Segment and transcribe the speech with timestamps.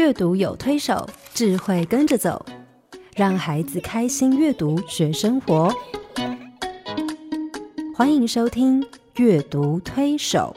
[0.00, 2.46] 阅读有推手，智慧跟着走，
[3.14, 5.70] 让孩子开心阅读学生活。
[7.94, 8.80] 欢迎收听
[9.16, 10.56] 《阅读推手》。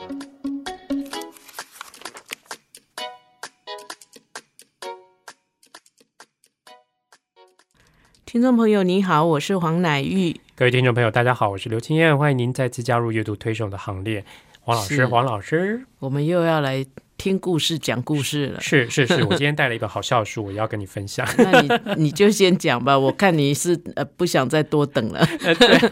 [8.25, 10.39] 听众朋友，你好，我是黄乃玉。
[10.55, 14.23] 各位听众朋友，大家好，我是刘青燕，欢迎您再次加入阅读推手的行列。
[14.61, 16.85] 黄老师，黄老师，我们又要来
[17.23, 18.59] 听故事、讲故事了。
[18.59, 21.25] 是是是，我今天带了一本好笑的书， 我要跟你分享。
[21.39, 25.25] 那你你就先讲吧，我看你是呃不想再多等了。
[25.41, 25.89] 呃，对，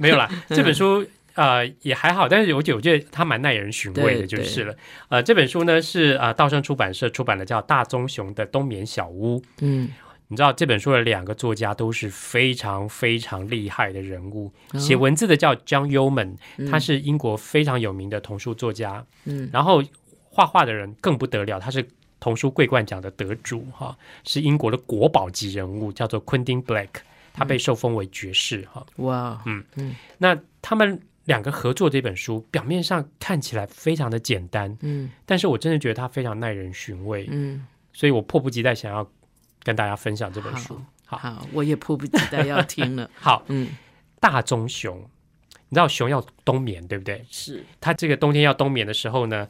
[0.00, 4.74] 没有啦，这本书呃也还好，但是我觉得我觉得它蛮耐人寻味的，就是了。
[5.08, 9.40] 呃，这本书呢是啊、呃道生出版社出版的，叫大棕熊的冬眠小屋。
[9.60, 9.88] 嗯，
[10.26, 16.34] 你知道这本书的两个作家都是非常非常厉害的人物，哦写文字的叫 John Yeoman，
[16.68, 19.06] 他是英国非常有名的童书作家。
[19.26, 19.80] 嗯，然后
[20.32, 21.86] 画画的人更不得了，他是
[22.18, 26.88] 童书桂冠奖的得主哈，是英国的国宝级人物，叫做昆汀 Black，
[27.34, 28.86] 他被受封为爵士哈。
[28.96, 39.06] 哇，嗯嗯那他们两个合作这本书，表面上看起来非常的简单，嗯但是我真的觉得它非常耐人寻味，嗯，所以我迫不及待想要
[39.62, 40.80] 跟大家分享这本书。
[41.04, 43.10] 好好，我也迫不及待要听了。
[43.20, 43.68] 好，嗯，
[44.18, 44.98] 大棕熊，
[45.68, 47.22] 你知道熊要冬眠对不对？
[47.30, 49.46] 是，它这个冬天要冬眠的时候呢，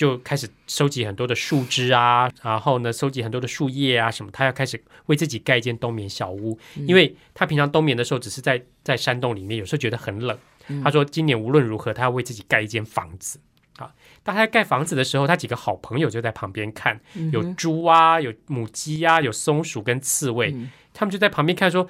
[0.00, 10.38] 就开始收集很多的树枝啊，然后呢，收集很多的树叶啊什么，他要开始为自己盖一间冬眠小屋，因为他平常冬眠的时候只是在在山洞里面，有时候觉得很冷。
[10.82, 13.38] 他说今年无论如何，他要为自己盖一间房子。
[13.76, 13.92] 啊，
[14.22, 16.98] 当他在盖房子的时候，他几个好朋友就在旁边看，
[17.30, 20.56] 有猪啊，有母鸡啊，有松鼠跟刺猬，
[20.94, 21.86] 他们就在旁边看说。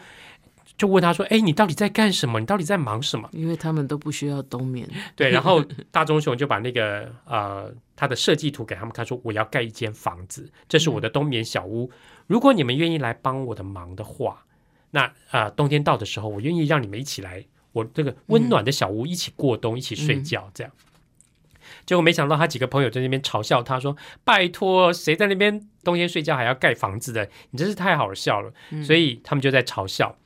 [0.80, 2.40] 就问他说：“哎，你到底在干什么？
[2.40, 4.88] 你到底在忙什么？”因为他们都不需要冬眠。
[5.14, 11.90] 对，然后大棕熊就把那个呃他的设计图给他们看，说我要盖一间房子，这是我的冬眠小屋。
[12.26, 14.42] 如果你们愿意来帮我的忙的话，
[14.92, 20.72] 那啊、呃冬天到的时候，我愿意让你们一起来我这个温暖的小屋一起过冬，一起睡觉，这样。
[21.84, 27.28] 结果没想到他几个朋友在那边嘲笑他说：“拜托，谁在那边冬天睡觉还要盖房子的？
[27.50, 28.50] 你真是太好笑了。
[28.82, 30.16] 所以他们就在嘲笑。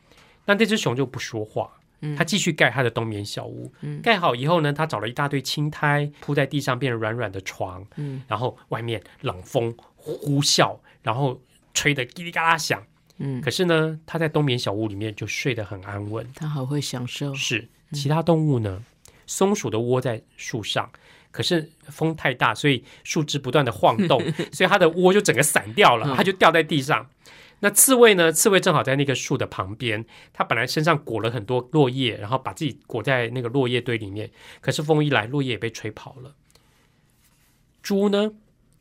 [0.47, 1.71] 那这只熊就不说话，
[2.17, 3.73] 它继续盖它的冬眠小屋。
[4.03, 7.85] 盖好以后呢，它找了一大堆青苔铺在地上，变成软软的床。
[7.97, 11.41] 嗯然后外面冷风呼啸，然后
[11.73, 12.83] 吹得叽里嘎啦响。
[13.19, 16.29] 嗯，可是呢，它在冬眠小屋里面就睡得很安稳。
[16.35, 17.33] 它好会享受。
[17.35, 18.85] 是其他动物呢？
[19.27, 20.91] 松鼠的窝在树上，
[21.31, 24.21] 可是风太大，所以树枝不断的晃动，
[24.53, 27.09] 所以它的窝就整个散掉了，它就掉在地上。
[27.65, 28.31] 那刺猬呢？
[28.31, 30.05] 刺猬正好在那个树的旁边，
[30.35, 34.31] 它本来身上裹了很多落叶，然后把自己裹在那个落叶堆里面。
[34.61, 36.35] 可是风一来，落叶也被吹跑了。
[37.83, 38.33] 猪呢？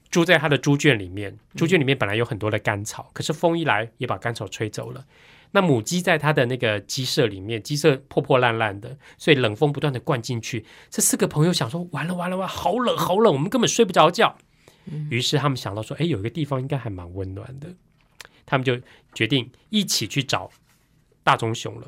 [0.10, 5.06] 猪在它的猪圈里面，猪圈里面本来有很多的干草，可是风一来也把干草吹走了。
[5.52, 10.66] 那母鸡在它的那个鸡舍里面，鸡舍破破烂烂的，所以冷风不断的灌进去。
[10.90, 14.36] 这四个朋友想说，完了完了完了，好冷好冷，我们根本睡不着觉。
[15.10, 17.70] 于是他们想到说，哎，有一个地方应该还蛮温暖的，
[18.46, 18.78] 他们就
[19.14, 20.50] 决定一起去找
[21.24, 21.88] 大棕熊了。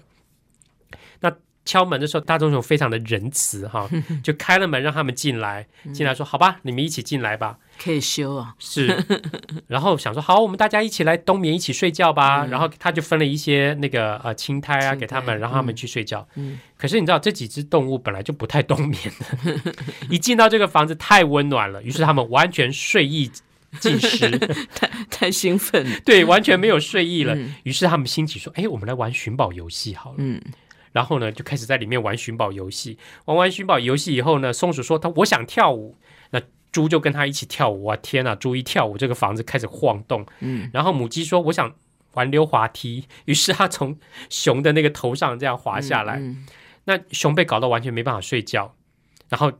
[1.19, 1.31] 那
[1.65, 3.89] 敲门的时候，大棕熊非常的仁慈哈，
[4.23, 5.65] 就开了门让他们进来。
[5.93, 8.53] 进来说：“好吧，你们一起进来吧。”可以修啊。
[8.59, 9.03] 是，
[9.65, 12.45] 然后想说好，我们大家一起来冬眠，一起睡觉吧。
[12.45, 16.27] 然后他就分了一些那个呃青苔啊青给他们，苔让他们去睡觉。
[16.35, 19.73] 嗯可是你知道这几只动物本来就不太冬眠的，
[20.07, 23.31] 一进到这个房子太温暖了，于是他们完全睡意
[23.81, 24.29] 尽失，
[25.11, 25.85] 太兴奋。
[26.05, 27.35] 对，完全没有睡意了。
[27.35, 30.41] 嗯于是他们兴起说：“哎，我们来玩寻宝游戏好了。”嗯
[30.91, 32.97] 然后呢，就开始在里面玩寻宝游戏。
[33.25, 35.97] 玩完寻宝游戏以后呢，松鼠说他我想跳舞，
[36.31, 36.41] 那
[36.71, 37.97] 猪就跟他一起跳舞啊！
[37.97, 40.25] 天哪，猪一跳舞，这个房子开始晃动。
[40.39, 41.75] 嗯然后母鸡说我想
[42.13, 43.97] 玩溜滑梯，于是它从
[44.29, 46.15] 熊的那个头上这样滑下来。
[46.19, 46.45] 嗯
[46.85, 48.75] 那熊被搞到完全没办法睡觉，
[49.27, 49.51] 然后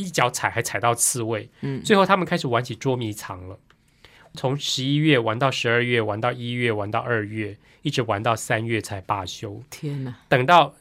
[0.00, 1.48] 一脚踩还踩到刺猬。
[1.60, 3.58] 嗯最后他们开始玩起捉迷藏了。
[4.34, 9.60] 从十一月玩到十二月，玩到一月，玩到二月，一直玩到三月才罢休。
[9.68, 10.14] 天哪！
[10.28, 10.74] 等到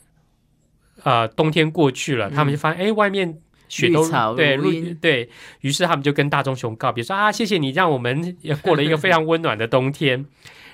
[1.04, 5.30] 呃冬天过去了，他们就发现哎、诶外面雪都对绿对
[5.62, 10.25] 于是他们就跟大棕熊告别，说啊谢谢你让我们也 过了一个非常温暖的冬天。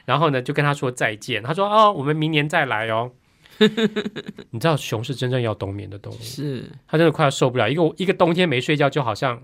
[0.05, 3.11] 然后呢就跟他说再见，他说哦我们明年再来哦。
[4.51, 6.69] 你知道熊是真正要冬眠的动物，是。
[6.87, 9.41] 它真的快要受不了，一个一个冬天没睡觉，就好像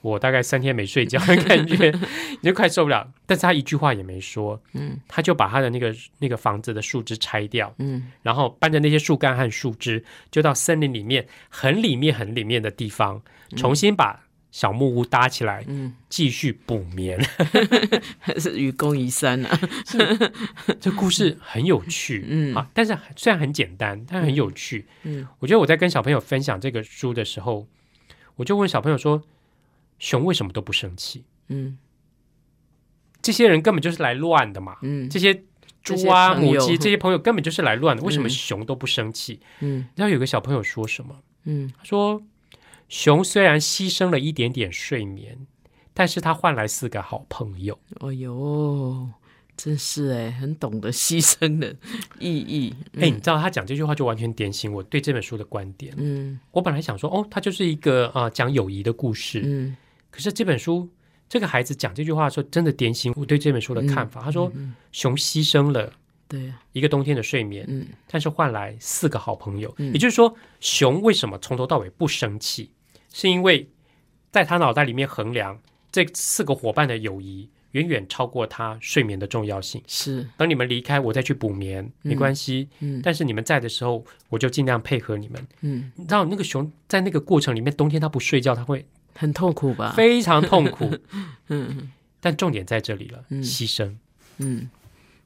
[0.00, 1.90] 我大概三天没睡觉的感觉，
[2.40, 3.08] 你就快受不了。
[3.26, 4.98] 但是他一句话也没说，嗯。
[5.06, 8.10] 他就把他的那个那个房子的树枝拆掉，嗯。
[8.22, 13.22] 然后搬着那些树干和树枝，就到森林里面很里面很里面的地方，
[13.56, 17.18] 重新把小木屋搭起来，嗯，继续补眠。
[18.38, 19.60] 是愚公移山啊，
[20.78, 24.86] 这故事很有趣，嗯啊，但是虽然很简单，但很有趣。
[25.04, 27.66] 嗯我觉得我在跟小朋友分享这个书的时候，
[28.36, 29.22] 我就问小朋友说
[29.98, 31.24] ：“熊为什么都不生气？
[31.48, 31.78] 嗯
[33.22, 34.76] 这些人根本就是来乱的嘛！
[34.82, 35.42] 嗯这些
[35.82, 41.16] 猪啊、母鸡这些朋友根本就是来乱的，为什么嗯熊都不生气？”嗯然后有个小朋友说什么？
[41.44, 42.22] 嗯他说
[42.92, 45.46] ：“熊虽然牺牲了一点点睡眠，
[45.94, 47.78] 但是他换来四个好朋友。
[48.00, 49.08] 哎呦，
[49.56, 51.74] 真是哎，很懂得牺牲的
[52.18, 52.74] 意义。
[52.98, 55.94] 哎、你知道他讲这句话就完全点醒我对这本书的观点。
[55.96, 59.40] 嗯我本来想说，哦，他就是一个啊、呃讲友谊的故事。
[59.42, 59.74] 嗯
[60.10, 60.86] 可是这本书，
[61.30, 64.20] 这个孩子讲这句话的时候，真的点醒我对这本书的看法。
[64.20, 65.90] 他说，嗯，熊牺牲了
[66.28, 69.74] 对啊，一个冬天的睡眠，嗯但是换来四个好朋友。
[69.78, 72.70] 嗯也就是说，熊为什么从头到尾不生气，
[73.12, 73.68] 是因为
[74.30, 75.60] 在他脑袋里面衡量
[75.90, 79.82] 这四个伙伴的友谊远远超过他睡眠的重要性。
[79.86, 82.68] 是，等你们离开，我再去补眠没关系。
[82.80, 85.46] 嗯但是你们在的时候，我就尽量配合你们。
[85.60, 89.92] 嗯，你知道那个熊在那个过程里面，冬天它不睡觉，它会很痛苦吧？
[89.96, 90.90] 非常痛苦。
[91.48, 93.94] 嗯但重点在这里了，嗯牺牲。
[94.38, 94.70] 嗯，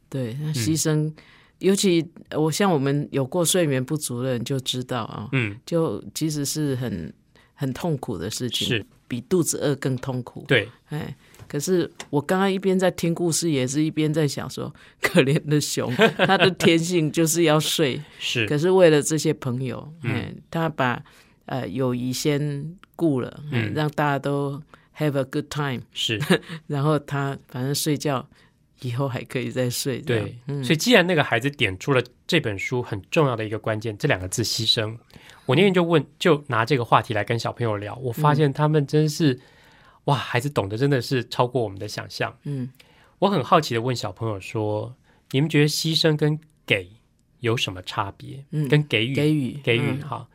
[0.08, 1.12] 对，那牺牲，
[1.58, 2.04] 尤其
[2.36, 7.12] 我像我们有过睡眠不足的人就知道啊，嗯，就其实是很
[7.56, 8.87] 很痛苦的事情，是。
[9.08, 10.44] 比肚子饿更痛苦。
[10.49, 11.17] 对，哎，
[11.47, 18.44] 可是我刚刚一边在听故事，也是一边在想说，可怜的熊，它的天性就是要睡， 是。
[18.47, 20.11] 可是为了这些朋友，嗯。
[20.12, 21.00] 哎，他把
[21.44, 24.61] 呃友谊先顾了，嗯嗯，让大家都
[24.99, 26.20] have a good time，是，
[26.67, 28.29] 然后他反正睡觉
[28.81, 30.37] 以后还可以再睡，对。
[30.46, 34.96] 嗯所以既然那个孩子点出了这本书很重要的一个关键，这两个字“牺牲”，
[35.46, 39.40] 我那天就问，就拿这个话题来跟小朋友聊，我发现他们真是，
[40.05, 42.37] 哇，孩子懂得真的是超过我们的想象。
[42.44, 42.70] 嗯
[43.19, 44.94] 我很好奇的问小朋友说
[45.32, 46.87] ：“你们觉得牺牲跟给
[47.40, 48.44] 有什么差别？
[48.50, 50.29] 嗯跟给予给予给予嗯哈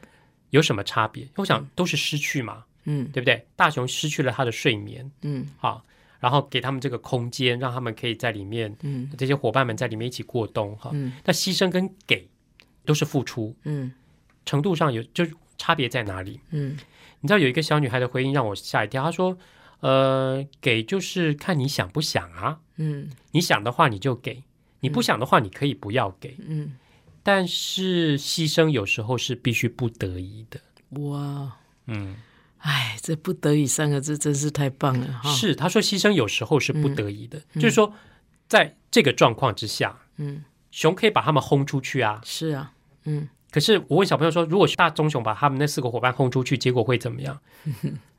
[0.50, 1.28] 有什么差别？
[1.36, 3.46] 我想都是失去嘛，嗯对不对？
[3.56, 5.86] 大雄失去了他的睡眠，嗯好，
[6.22, 9.10] 然后给他们这个空间，让他们可以在里面，嗯。
[9.18, 10.92] 这些伙伴们在里面一起过冬哈。
[10.94, 11.12] 嗯。
[11.26, 12.30] 那牺牲跟给
[12.86, 13.92] 都是付出，嗯。
[14.46, 15.26] 程度上有就
[15.58, 16.40] 差别在哪里？
[16.52, 16.78] 嗯。
[17.20, 19.38] 你知道有一个小女孩的回应让我吓一跳，她说
[19.82, 23.10] ：“呃，给就是看你想不想啊，嗯。
[23.32, 24.44] 你想的话你就给，
[24.80, 26.74] 你不想的话你可以不要给，嗯，
[27.24, 30.60] 但是牺牲有时候是必须不得已的。
[31.02, 31.52] 哇，”
[31.88, 32.16] 嗯，
[32.62, 37.94] 哎，这不得已三个字真是太棒了哈。，是，他说牺牲有时候是不得已的，就是说
[38.48, 42.22] 在这个状况之下，嗯，熊可以把他们轰出去啊。
[42.24, 42.72] 是啊，
[43.06, 47.38] 嗯可是我问小朋友说，如果大棕熊把他们那四个伙伴轰出去，结果会怎么样？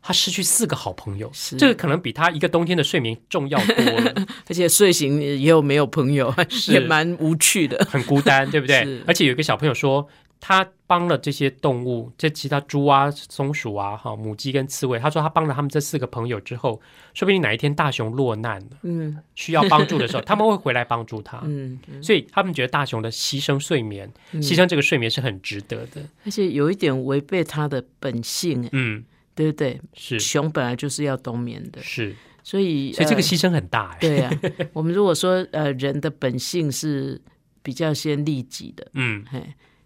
[0.03, 4.13] 他失去四个好朋友，是这个可能比他一个冬天的睡眠重要多了，
[4.51, 6.35] 而且睡醒也有没有朋友，
[6.69, 7.83] 也蛮无趣的。
[7.89, 9.01] 很孤单，对不对？
[9.07, 10.07] 而且有一个小朋友说，
[10.45, 16.83] 他帮了这些动物，这其他猪啊、松鼠啊、哈母鸡跟刺猬，他说他帮了他们这四个朋友之后，
[17.15, 19.17] 说不定哪一天大熊落难了，嗯。
[19.37, 21.41] 需要帮助的时候， 他们会回来帮助他。
[21.45, 24.43] 嗯，所以他们觉得大熊的牺牲睡眠，嗯。
[24.43, 26.03] 牺牲这个睡眠是很值得的。
[26.25, 29.05] 而且有一点违背他的本性，哎嗯，
[29.37, 29.81] 对不对？
[29.95, 30.19] 是。
[30.19, 33.99] 熊本来就是要冬眠的，是，所以呃所以这个牺牲很大哎。
[34.01, 34.33] 对啊，
[34.73, 37.21] 我们如果说呃人的本性是
[37.63, 39.41] 比较先利己的，嗯，嘿，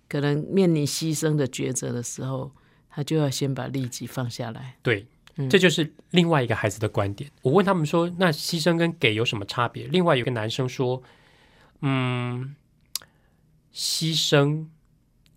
[0.08, 2.52] 可能面临牺牲的抉择的时候，
[2.88, 4.76] 他就要先把利己放下来。
[4.82, 7.30] 对，嗯这就是另外一个孩子的观点。
[7.42, 9.86] 我问他们说，那牺牲跟给有什么差别？
[9.88, 11.02] 另外有一个男生说，
[11.80, 12.54] 嗯，
[13.74, 14.66] 牺牲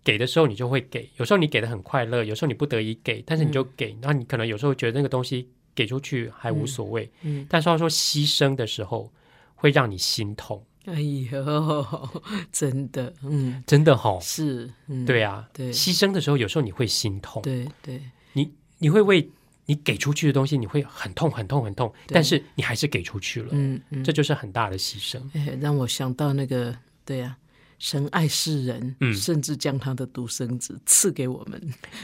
[0.02, 9.12] 给的时候你就会给，有时候你给的很快乐，有时候你不得已给，但是你就给，然后你可能有时候觉得那个东西给出去还无所谓，嗯，但是他说牺牲的时候
[9.54, 11.86] 会让你心痛，哎呦，
[12.50, 15.72] 真的，嗯，真的哈、是，嗯，对啊，对。
[15.72, 18.00] 牺牲的时候有时候你会心痛，对对，
[18.32, 19.30] 你你会为
[19.66, 25.20] 你给出去的东西你会很痛很痛很痛，但是你还是给出去了，嗯嗯，这就是很大的牺牲。
[25.34, 27.36] 哎让我想到那个，对呀、
[27.78, 29.14] 神爱世人，嗯。
[29.14, 31.60] 甚至将他的独生子赐给我们。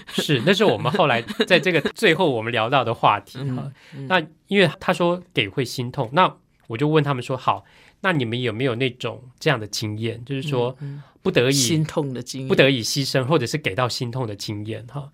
[0.09, 3.73] 是，那是我们后来 在这个最后我们聊到的话题哈。
[3.95, 4.06] 嗯。
[4.06, 6.37] 那因为他说给会心痛，那
[6.68, 7.64] 我就问他们说，好，
[8.00, 10.76] 那你们有没有那种这样的经验，就是说
[11.22, 15.10] 不得已、嗯心痛的经验，不得已牺牲，或者是给到心痛的经验哈？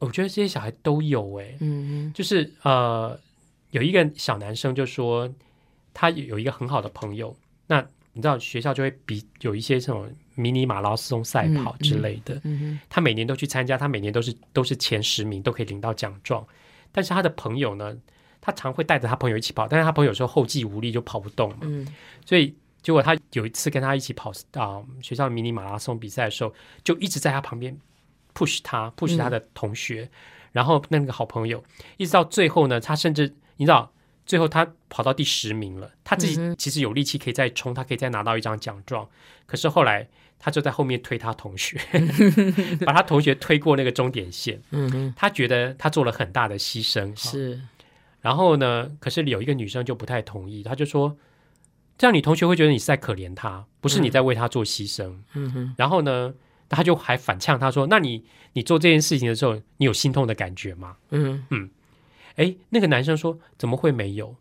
[0.00, 3.18] 我觉得这些小孩都有诶，嗯就是呃，
[3.70, 5.32] 有一个小男生就说
[5.92, 7.36] 他有一个很好的朋友，
[7.68, 12.78] 那你知道学校就会比有一些这种迷你马拉松赛跑之类的，嗯。
[12.88, 16.44] 他每年都去参加，他每年都是都是前十名，都可以领到奖状。
[16.90, 17.96] 但是他的朋友呢，
[18.46, 21.88] 他常会带着他朋友一起跑，但是他朋友说后继无力就跑不动嘛，嗯
[22.26, 27.74] 所以结果他有一次跟他一起跑啊、学校的迷你马拉松比赛的时候，就一直在他旁边
[28.34, 30.10] push 他 push 他的同学，
[30.52, 31.64] 然后那个好朋友，
[31.96, 33.90] 一直到最后呢，他甚至你知道。
[34.26, 39.06] 最后他跑到第十名了，他自己其实有力气可以再冲，他可以再拿到一张奖状。
[39.44, 40.08] 可是后来
[40.38, 41.78] 他就在后面推他同学，
[42.86, 44.58] 把他同学推过那个终点线。
[44.70, 47.60] 嗯哼，他觉得他做了很大的牺牲，哈是，
[48.24, 51.14] 然后呢，可是有一个女生就不太同意，她就说
[51.98, 55.12] ：“这样你同学会觉得你是在可怜他，不是你在为他做牺牲。
[55.34, 56.32] 嗯哼，然后呢，
[56.70, 61.44] 他就还反呛他说：“那你你做这件事情的时候，你有心痛的感觉吗嗯？”
[62.36, 64.34] 哎，那个男生说：“怎么会没有？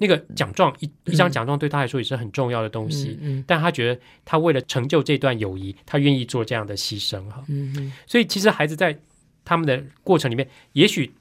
[0.00, 3.18] 那个奖状一一张奖状对他来说也是很重要的东西。
[3.20, 7.44] 嗯但他觉得他为了成就这段友谊，他愿意做这样的牺牲哈。
[7.48, 8.98] 嗯嗯所以其实孩子在
[9.44, 11.12] 他们的过程里面，也许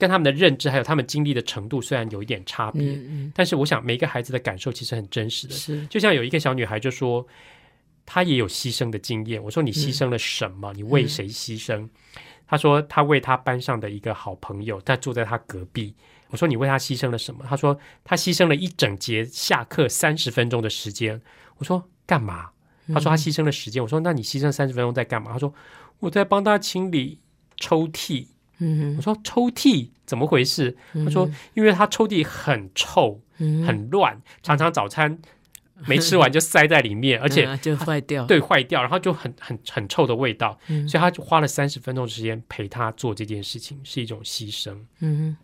[0.00, 5.54] 跟他们的认知还有他们经历的程度虽然有一点差别，嗯但是我想每一个孩子的感受其实很真实嗯，的。
[5.54, 7.24] 是，就像有一个小女孩就说，
[8.06, 9.40] 她也有牺牲的经验。
[9.40, 10.72] 我说你牺牲了什么？
[10.72, 11.88] 你为谁牺牲？
[12.46, 15.94] 她说她为她班上的一个好朋友，她住在她隔壁。
[16.28, 17.44] 我说你为她牺牲了什么？
[17.46, 21.20] 她说她牺牲了一整节下课三十分钟的时间。
[21.58, 22.50] 我说干嘛？
[22.88, 23.82] 她说她牺牲了时间。
[23.82, 25.32] 我说那你牺牲三十分钟在干嘛？
[25.32, 25.52] 她说
[25.98, 27.20] 我在帮她清理
[27.56, 28.26] 抽屉。
[28.60, 30.76] 嗯我说抽屉怎么回事？
[30.92, 33.20] 哼，她说因为他抽屉很臭。
[33.42, 35.18] 嗯很乱，常常早餐
[35.86, 40.86] 没吃完就塞在里面， 而且嗯就坏掉，，对坏掉，然后就很很很臭的味道，嗯。
[40.86, 44.76] 所以他就花了三十分钟的时间陪他做这件事情，是一种牺牲。
[44.98, 45.34] 嗯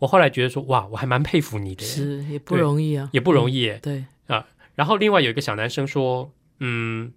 [0.00, 3.72] 我后来觉得说，哇，我还蛮佩服你的是也不容易啊，也不容易。
[3.80, 4.04] 对，
[4.74, 7.12] 然后另外有一个小男生说，嗯，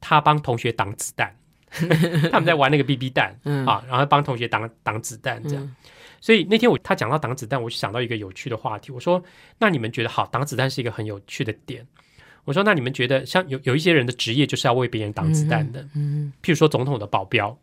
[0.00, 1.34] 他帮同学挡子弹，
[2.32, 5.62] 他们在玩那个 BB 弹嗯啊，然后帮同学挡挡子弹这样。
[5.64, 5.74] 嗯
[6.18, 8.90] 所以那天我他讲到挡子弹，我就想到一个有趣的话题。
[8.90, 9.22] 我说
[9.60, 11.86] ：“那你们觉得好，挡子弹是一个很有趣的点。”
[12.44, 17.56] 我说：“那你们觉得像有有一些人的职业就是要为别人挡子弹的，嗯譬如说总统的保镖。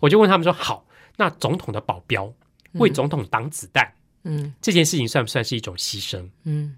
[0.00, 2.30] 我就问他们说：“好，那总统的保镖
[2.72, 6.76] 为总统挡子弹、嗯这件事情算不算是一种牺牲嗯？”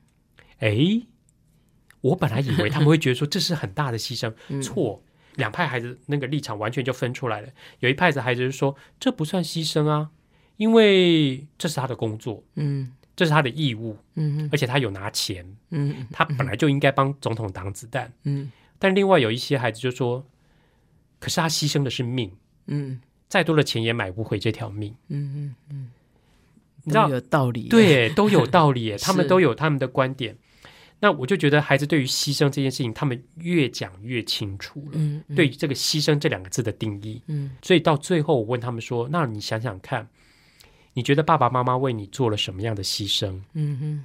[0.61, 1.07] 诶，
[2.03, 5.03] 我本来以为他们会觉得说这是很大的牺牲，嗯，错。
[5.41, 7.49] 两派孩子那个立场完全就分出来了。
[7.81, 10.11] 有一派的孩子就说这不算牺牲啊，
[10.57, 18.13] 因为这是他的工作，嗯这是他的义务，嗯而且他有拿钱，嗯他本来就应该帮总统挡子弹。
[18.23, 20.25] 嗯但另外有一些孩子就说，
[21.19, 22.31] 可是他牺牲的是命，
[22.67, 24.95] 嗯再多的钱也买不回这条命。
[25.09, 25.91] 嗯嗯嗯，
[26.85, 30.37] 你知道都有道理，，对，都有道理耶， 他们都有他们的观点。
[31.01, 34.93] 那我就觉得孩子对于牺牲这件事情，他们越讲越清楚了。
[34.93, 40.07] 嗯，嗯对于这个牺牲这两个字的定义，嗯所以到最后，我问他们说：“那你想想看，
[40.93, 43.41] 你觉得爸爸妈妈为你做了什么样的牺牲？
[43.55, 44.05] 嗯哼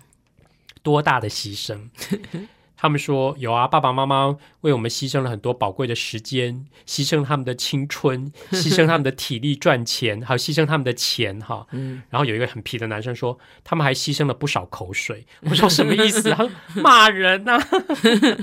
[0.82, 1.78] 多大的牺牲？”
[2.86, 15.26] 他们说：“有啊，爸爸妈妈为我们牺牲了很多宝贵的时间，牺牲他们的青春， 牺牲他们的体力赚钱，还有牺牲他们的钱。”哈，嗯然后有一个很皮的男生说：“他们还牺牲了不少口水。
[15.50, 16.52] ”我说：“什么意思？”他说
[16.84, 17.60] ：“骂人呐、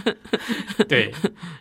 [0.88, 1.14] 对，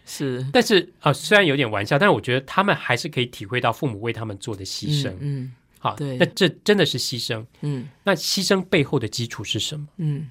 [0.06, 5.14] 是但是啊、呃虽然有点玩笑，但是我觉得他们还是可以体会到父母为他们做的牺牲。
[5.20, 7.46] 嗯好，对那这真的是牺牲。
[7.62, 9.88] 嗯那牺牲背后的基础是什么？
[9.98, 10.30] 嗯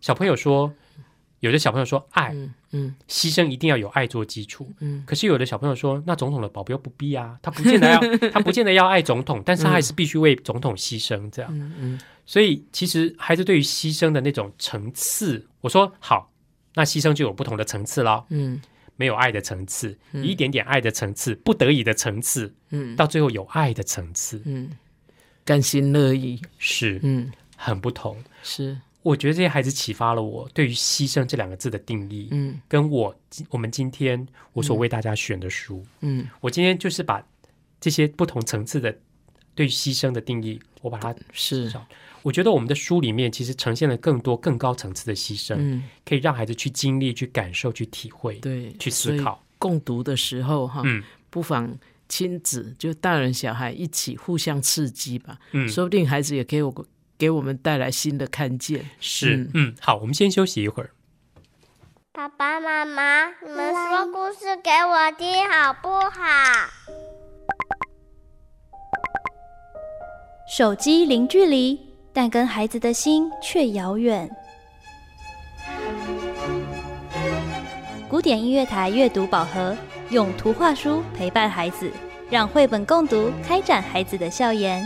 [0.00, 0.72] 小朋友说，
[1.40, 2.96] 有的小朋友说爱，嗯嗯。
[3.08, 4.70] 牺牲一定要有爱做基础。
[4.80, 5.02] 嗯。
[5.06, 11.50] 可是有的小朋友说，那总统的保镖不必啊，他不见得要， 他不见得要爱总统，但是他还是必须为总统牺牲这样。
[11.52, 12.00] 嗯嗯。
[12.26, 16.30] 所以其实孩子对于牺牲的那种层次，我说好，
[16.74, 18.24] 那牺牲就有不同的层次了。
[18.30, 18.60] 嗯。
[18.96, 22.96] 没有爱的层次，一点点爱的层次，不得已的层次，嗯。
[22.96, 24.70] 到最后有爱的层次，嗯，
[25.44, 27.30] 甘心乐意，是嗯。
[27.56, 28.16] 很不同。
[28.42, 28.76] 是
[29.08, 32.60] 我觉得这些孩子启发了我对于牺牲这两个字的定义，嗯。
[32.68, 33.14] 跟我
[33.48, 36.28] 我们今天我所为大家选的书，嗯。
[36.40, 37.24] 我今天就是把
[37.80, 38.94] 这些不同层次的
[39.54, 41.72] 对于牺牲的定义，我把它，是。
[42.22, 49.42] 我觉得我们的书里面其实呈现了更多更高层次的牺牲，嗯可以让孩子去经历、去感受、去体会、对，去思考。
[49.58, 51.02] 共读的时候哈，嗯。
[51.30, 56.86] 不妨亲子就大人小孩一起互相刺激吧，嗯，说不定孩子也给我
[57.18, 58.86] 给我们带来新的看见。
[59.00, 60.90] 是嗯嗯，好，我们先休息一会儿。
[62.12, 66.20] 爸爸妈妈，你们说故事给我听好不好？
[70.48, 71.78] 手机零距离，
[72.12, 74.28] 但跟孩子的心却遥远。
[78.08, 79.76] 古典音乐台阅读宝盒，
[80.10, 81.92] 用图画书陪伴孩子，
[82.30, 84.82] 让绘本共读开展孩子的笑颜。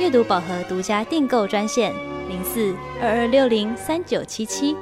[0.00, 1.94] 阅读宝盒独家订购专线：
[2.28, 4.74] 零四二二六零三九七七。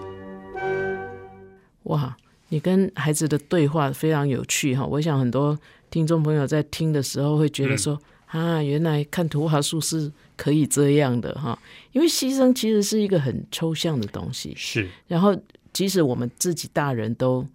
[1.85, 2.17] 哇，
[2.49, 4.87] 你跟孩子的对话非常有趣哈！
[4.87, 5.59] 我想很多
[5.91, 11.59] 听众朋友在听的时候会觉得说，啊，原来看图画书是可以这样的哈，
[11.93, 15.37] 因为牺牲其实是一个很抽象的东西，是，然后
[15.73, 17.47] 即使我们自己大人都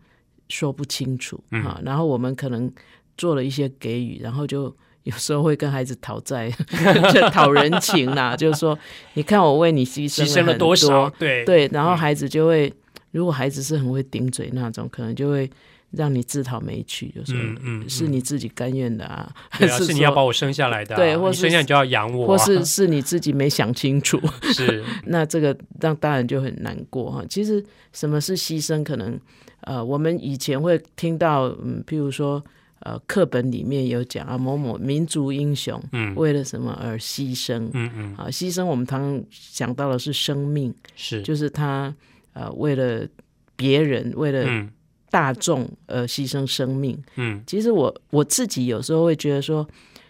[0.50, 2.72] 说不清楚哈，然后我们可能
[3.18, 6.52] 做了一些给予，然后就有时候会跟孩子讨债，
[7.14, 8.78] 就讨人情啦，就是说，
[9.14, 11.10] 你看我为你牺牲了很多少？
[11.18, 12.72] 对对，然后孩子就会，
[13.12, 15.50] 如果孩子是很会顶嘴那种，可能就会
[15.92, 24.20] 让你自讨没趣，就是、嗯嗯是你自己甘愿的啊， 是是你要把我生下来的啊、对或是你生下来你就要养我、啊，或是是你自己没想清楚，
[24.54, 27.24] 是那这个让大人就很难过哈。
[27.30, 28.84] 其实什么是牺牲？
[28.84, 29.20] 可能
[29.62, 32.44] 呃，我们以前会听到，嗯，譬如说
[32.86, 36.14] 呃，课本里面有讲啊，某某民族英雄，嗯。
[36.16, 37.68] 为了什么而牺牲？
[37.74, 38.16] 嗯嗯。
[38.16, 41.24] 啊，牺牲我们常常想到的是生命，是。
[41.24, 41.94] 就是他
[42.34, 43.04] 呃为了
[43.56, 44.70] 别人，为了嗯。
[45.10, 46.96] 大众而牺牲生命。
[47.16, 47.42] 嗯。
[47.48, 49.68] 其实我我自己有时候会觉得说，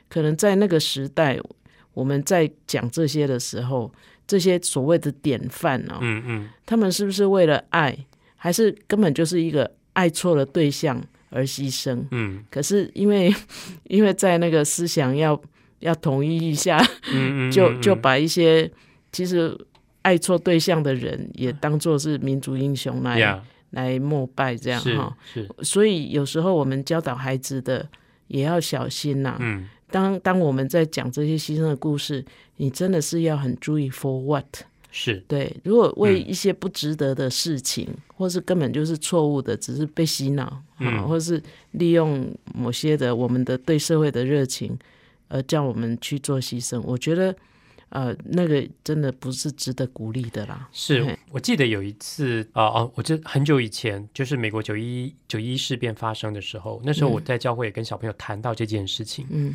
[0.09, 1.39] 可能在那个时代，
[1.93, 3.89] 我们在讲这些的时候，
[4.27, 6.49] 这些所谓的典范哦，嗯嗯。
[6.65, 7.97] 他们是不是为了爱，
[8.35, 11.01] 还是根本就是一个爱错了对象
[11.35, 12.03] 而牺牲？
[12.11, 12.43] 嗯。
[12.49, 13.33] 可是因为
[13.83, 15.39] 因为在那个思想要
[15.79, 16.77] 要统一一下，
[17.13, 18.71] 嗯嗯， 就嗯就把一些
[19.11, 19.55] 其实
[20.01, 25.15] 爱错对象的人也当做是民族英雄来、呀来膜拜这样是哈。
[25.33, 25.47] 是。
[25.61, 27.87] 所以有时候我们教导孩子的
[28.27, 29.67] 也要小心呐、嗯。
[29.91, 32.23] 当当我们在讲这些牺牲的故事，
[32.57, 34.45] 你真的是要很注意 for what。
[34.91, 35.23] 是。
[35.27, 36.27] 对，如果为嗯。
[36.29, 41.41] 一些不值得的事情，或是根本就是错误的，只是被洗脑啊、嗯或是
[41.71, 44.77] 利用某些的我们的对社会的热情，
[45.27, 47.35] 而叫我们去做牺牲，我觉得
[47.89, 50.67] 呃，那个真的不是值得鼓励的啦。
[50.71, 59.27] 是，我记得有一次啊哦，我这很久以前，就是美国九一九一事变发生的时候，那时候我在教会也跟小朋友谈到这件事情。
[59.29, 59.53] 嗯，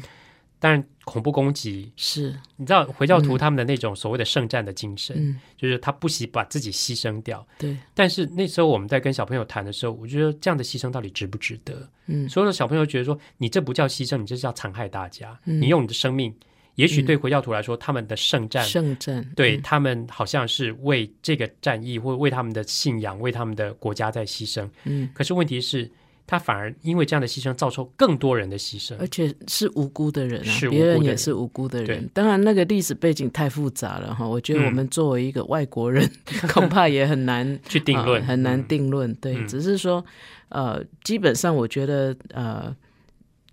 [0.61, 7.45] 当然，恐怖攻击，是，你知道回教徒他们的那种所谓的圣战的精神，嗯，就是他不惜把自己牺牲掉。
[7.59, 11.89] 对，但是那时候我们在跟小朋友谈的时候，我觉得这样的牺牲到底值不值得？
[12.07, 15.41] 嗯所有的小朋友觉得说，你这不叫牺牲，你这叫残害大家。
[15.47, 16.35] 嗯你用你的生命，
[16.75, 24.69] 也许对回教徒来说，他们的圣战，圣战，对、嗯他们好像是为这个战役或为他们的信仰、为他们的国家在牺牲。
[24.85, 25.91] 嗯，可是问题是，
[26.31, 29.09] 他反而因为这样的牺牲，造成更多人的牺牲而。
[29.09, 32.09] 且是无辜的人啊别人也是无辜的人。
[32.15, 36.09] 当然，那个历史背景太复杂了哈，我觉得嗯我们作为一个外国人，
[36.55, 39.13] 恐怕也很难 去定论、呃很难嗯定论。
[39.17, 40.05] 对，嗯只是说，
[40.51, 42.73] 呃，基本上我觉得，呃，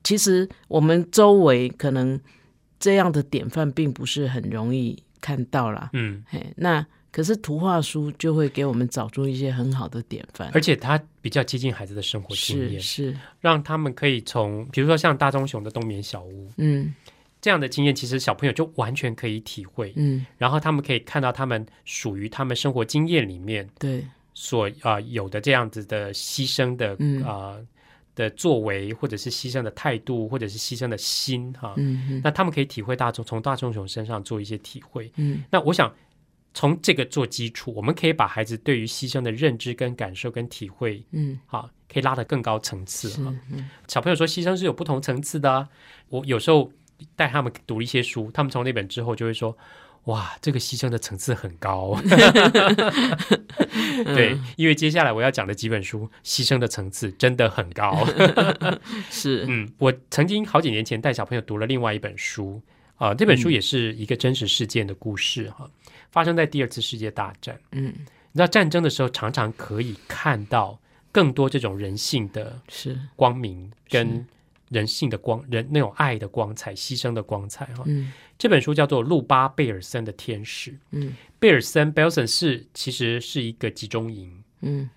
[0.03, 2.19] 其实我们周围可能
[2.79, 5.89] 这样的典范并不是很容易看到啦。
[5.93, 16.93] 嗯，嘿，那可是图画书就会给我们找出一些很好的典范，而且它比较接近孩子的生活经验，是是，让他们可以从，比如说像大棕熊的冬眠小屋嗯。
[17.39, 19.93] 这样的经验，其实小朋友就完全可以体会。
[19.96, 27.24] 嗯，然后他们可以看到他们属于他们生活经验里面对，所啊、有的这样子的牺牲的嗯。
[27.24, 27.56] 啊、
[28.15, 31.76] 的作为，或者是牺牲的态度，或者是牺牲的心哈。
[32.24, 35.10] 那他们可以体会大众从大棕熊身上做一些体会。
[35.17, 35.43] 嗯。
[35.52, 35.93] 那我想
[36.53, 43.33] 从这个做基础，我们可以把孩子对于牺牲的认知、跟感受、跟体会，嗯，哈，可以拉得更高层次是哈。
[43.51, 45.69] 嗯小朋友说牺牲是有不同层次的啊。
[46.10, 46.71] 我有时候
[47.15, 49.57] 带他们读一些书，他们从那本之后就会说。
[50.07, 51.99] 哇，这个牺牲的层次很高，
[54.15, 58.07] 对，因为接下来我要讲的几本书，牺牲的层次真的很高。
[59.12, 62.62] 是，嗯，我曾经好几年前带小朋友读了另外一本书，
[62.95, 65.69] 啊、这本书也是一个真实事件的故事哈、
[66.12, 67.60] 发生在第二次世界大战。
[67.72, 67.93] 嗯。
[68.32, 70.80] 你知道战争的时候，常常可以看到
[71.12, 74.26] 更多这种人性的是，光明跟
[74.70, 77.84] 人性的光人那种爱的光彩、牺牲的光彩哈。
[77.86, 78.12] 嗯。
[78.38, 80.72] 这本书叫做《路巴贝尔森的天使》。
[80.91, 81.15] 嗯。
[81.39, 84.89] 贝尔森 （Belson） 是其实是一个集中营，嗯。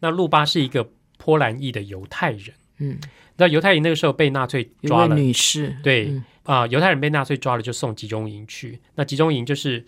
[0.00, 2.54] 那路巴是一个波兰裔的犹太人。
[2.78, 2.98] 嗯，
[3.36, 6.24] 那犹太人那个时候被纳粹抓了，女士，对嗯。
[6.44, 8.80] 啊、犹太人被纳粹抓了就送集中营去。
[8.94, 9.84] 那集中营就是，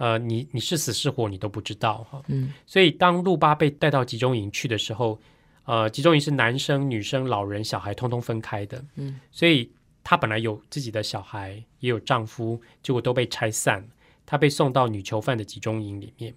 [0.00, 2.22] 呃，你你是死是活你都不知道哈。
[2.28, 5.20] 嗯所以当路巴被带到集中营去的时候，
[5.64, 8.82] 呃，集中营是男生、女生、老人、小孩通通分开的。
[8.94, 9.70] 嗯，所以
[10.02, 13.88] 她本来有自己的小孩，也有丈夫，结果都被拆散了。
[14.24, 16.34] 她被送到女囚犯的集中营里面。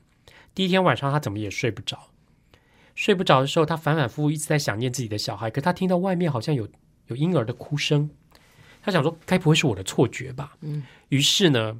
[0.53, 1.97] 第一天晚上，她怎么也睡不着。
[2.95, 6.67] 睡不着的时候，她反反复复一直在想念自己的小孩，可她听到外面好像有
[7.07, 8.09] 有婴儿的哭声。
[8.81, 10.57] 他想说，该不会是我的错觉吧？
[10.59, 11.79] 嗯，于是呢，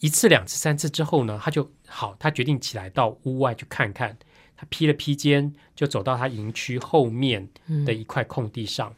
[0.00, 4.18] 一次、两次、三次之后呢，他就好，他决定起来到屋外去看看。
[4.56, 7.48] 他披了披肩，就走到他营区后面
[7.86, 8.94] 的一块空地上，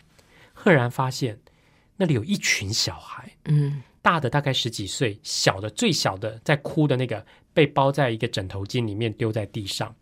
[0.53, 1.39] 赫然发现
[1.97, 3.83] 那里有一群小孩，嗯。
[4.01, 9.95] 大的大概十几岁，小的最小的在哭的那个被包在一个枕头巾里面丢在地上。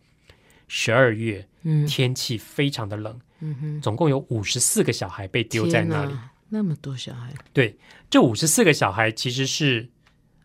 [0.67, 1.85] 十二月，嗯。
[1.85, 6.15] 天气非常的冷，嗯哼，总共有五十四个小孩被丢在那里。
[6.49, 7.77] 那么多小孩，对，
[8.09, 9.87] 这五十四个小孩其实是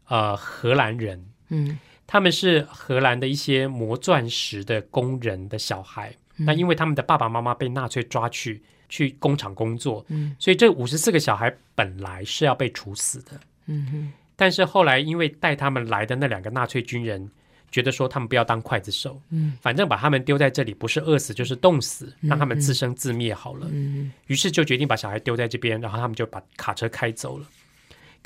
[0.08, 6.14] 呃荷兰人，嗯他们是荷兰的一些磨钻石的工人的小孩。
[6.36, 13.40] 那因为他们的爸爸妈妈被纳粹抓去去工厂工作，嗯所以这五十四个小孩本来是要被处死的。
[13.66, 17.28] 嗯哼，但是后来因为带他们来的那两个纳粹军人
[17.70, 23.66] 觉得说他们不要当刽子手，嗯反正把他们丢在这里不是饿死就是冻死，让他们自生自灭好了。
[23.72, 27.46] 嗯于是就决定把小孩丢在这边，然后他们就把卡车开走了。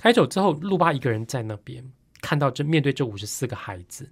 [0.00, 1.84] 开走之后，路巴一个人在那边
[2.22, 4.08] 看到这面对这五十四个孩子，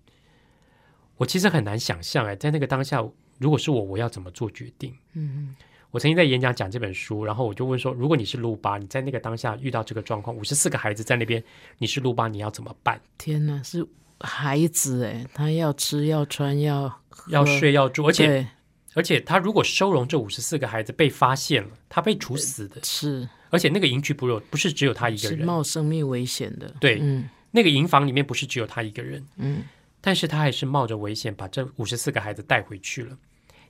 [1.17, 3.03] 我其实很难想象哎，在那个当下，
[3.39, 4.95] 如果是我，我要怎么做决定？
[5.15, 5.57] 嗯嗯
[5.91, 11.43] 我曾经在演讲讲这本书，然后我就问说，如果你是路巴，你在那个当下遇到这个状况，五十四个孩子在那边，
[11.79, 13.01] 你是路巴，你要怎么办？
[13.17, 13.87] 天哪，是
[14.21, 18.47] 孩子哎，他要吃要穿要喝要睡要住，而且
[18.93, 29.65] 而且他如果收容这五十四个孩子被发现了，他被处死的，是而且那个营区不有不是只有他一个是人，冒生命危险的，对嗯那个营房里面不是只有他一个人，嗯
[30.01, 33.17] 但是他还是冒着危险把这五十四个孩子带回去了。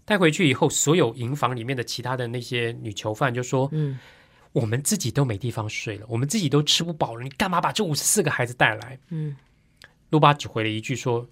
[0.04, 3.98] 带回去以后，所有营房里面的其他的那些女囚犯就说：“嗯
[4.52, 9.36] 我们自己都没地方睡了，我们自己都吃不饱了，你干嘛把这五十四个孩子带来嗯？”
[10.08, 11.28] 路巴只回了一句说：“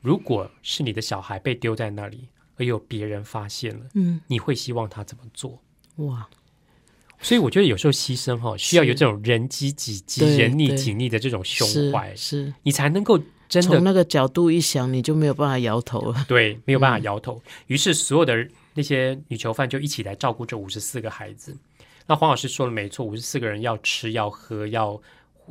[0.00, 5.60] 如果是你的小孩被丢在那里，而有别人发现了，嗯，你会希望他怎么做？”
[6.06, 6.28] 哇，
[7.22, 10.76] 所以我觉得有时候牺牲哈、需要有这种人机己机、人逆对。
[10.76, 13.16] 己逆的这种胸怀，是，你才能够
[13.48, 16.00] 真的从那个角度一想，你就没有办法摇头。
[16.10, 17.40] 了， 对，没有办法摇头。
[17.68, 21.56] 于是所有的那些女囚犯就一起来照顾这五十四个孩子。
[22.06, 25.00] 那黄老师说的没错，五十四个人要吃、要喝、要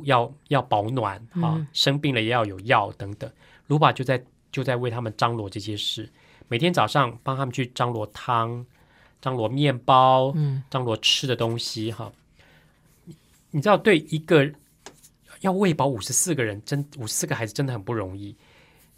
[0.02, 1.66] 要要保暖啊，嗯。
[1.72, 3.30] 生病了也要有药等等。
[3.68, 6.06] 卢巴就在就在为他们张罗这些事，
[6.48, 8.66] 每天早上帮他们去张罗汤、
[9.22, 12.12] 张罗面包、嗯张罗吃的东西哈。
[13.04, 13.14] 你
[13.52, 14.52] 你知道，对一个
[15.40, 18.36] 要喂饱五十四个人，真五十四个孩子真的很不容易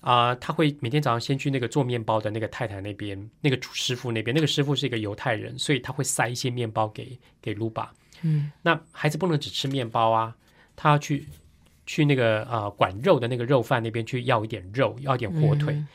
[0.01, 7.91] 啊、他会每天早上先去那个做面包的那个太太那边，那个主师傅那边，那个师傅是一个犹太人，所以他会塞一些面包给给卢巴。
[8.21, 10.37] 嗯那孩子不能只吃面包啊，
[10.77, 11.27] 他要去
[11.87, 15.73] 去那个呃管肉的那个肉贩那边去要一点肉，要一点火腿。
[15.73, 15.89] 嗯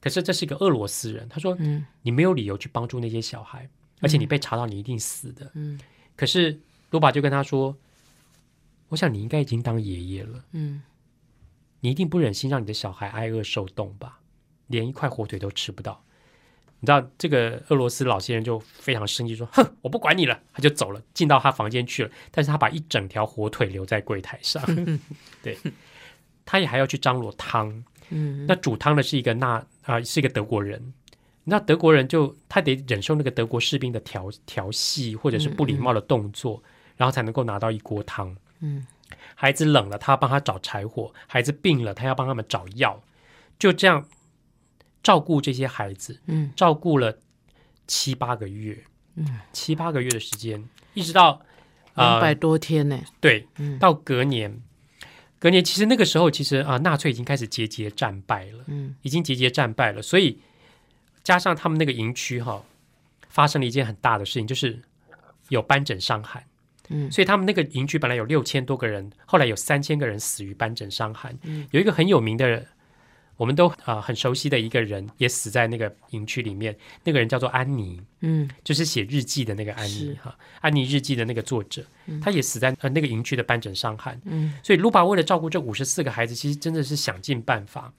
[0.00, 3.68] 可是这是一个俄罗斯人，他说嗯你没有理由去帮助那些小孩，
[4.00, 5.50] 而且你被查到你一定死的。
[5.54, 5.78] 嗯
[6.14, 6.58] 可是
[6.90, 7.76] 卢巴就跟他说
[8.88, 10.82] ：“我想你应该已经当爷爷了，嗯
[11.80, 14.20] 你一定不忍心让你的小孩挨饿受冻吧？
[14.68, 16.02] 连一块火腿都吃不到。”
[16.78, 22.10] 你知道这个俄罗斯老先生就非常生气，说：“哼，我不管你了！”他就走了，进到他房间去了。
[22.30, 24.62] 但是他把一整条火腿留在柜台上，
[25.42, 25.58] 对，
[26.44, 27.82] 他也还要去张罗汤。
[28.10, 28.46] 嗯。
[28.46, 30.92] 那煮汤的是一个纳啊、是一个德国人。
[31.44, 36.60] 那德国人就他得忍受那个德国士兵的调调戏或者是不礼貌的动作，
[36.96, 38.36] 然后才能够拿到一锅汤。
[38.58, 38.84] 嗯，
[39.36, 43.00] 孩子冷了，他要帮他找柴火；孩子病了，他要帮他们找药。
[43.60, 44.04] 就这样
[45.04, 46.50] 照顾这些孩子，嗯。
[46.56, 47.16] 照顾了
[47.86, 48.82] 七八个月，
[49.14, 51.40] 嗯，七八个月的时间，一直到
[51.94, 53.78] 两百呃多天呢，对，嗯。
[53.78, 54.60] 到隔年，
[55.38, 58.64] 隔年其实那个时候其实啊、纳粹已经开始节节战败了。
[58.68, 60.38] 嗯已经节节战败了，所以
[61.22, 62.64] 加上他们那个营区哈、
[63.28, 64.80] 发生了一件很大的事情，就是
[65.50, 66.42] 有斑疹伤寒。
[66.88, 71.36] 嗯所以他们那个营区本来有六千多个人，后来有三千个人死于斑疹伤寒。
[71.42, 72.66] 嗯有一个很有名的人，
[73.36, 76.76] 我们都啊、很熟悉的一个人，也死在那个营区里面。
[77.04, 80.36] 那个人叫做安妮，嗯就是写日记的那个安妮哈。
[80.60, 81.84] 安妮日记的那个作者，
[82.22, 84.20] 他也死在呃那个营区的斑疹伤寒。
[84.24, 87.92] 嗯所以卢巴为了照顾这五十四个孩子，其实真的是想尽办法。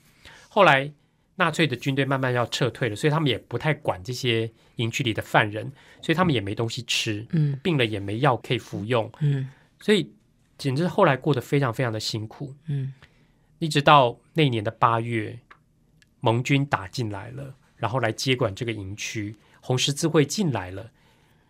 [0.49, 0.91] 后来
[1.35, 5.71] 纳粹的军队慢慢要撤退了，所以他们也不太管这些营区里的犯人，
[6.01, 9.47] 所以他们也没东西吃，嗯病了也没药可以服用，嗯
[9.79, 10.11] 所以
[10.57, 12.55] 简直后来过得非常非常的辛苦。
[12.65, 12.91] 嗯
[13.59, 15.39] 一直到那年的八月，
[16.19, 20.91] 盟军打进来了，然后来接管这个营区，红十字会进来了，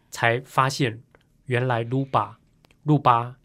[0.10, 1.02] 才发现
[1.46, 2.39] 原来卢巴
[2.84, 3.36] 卢巴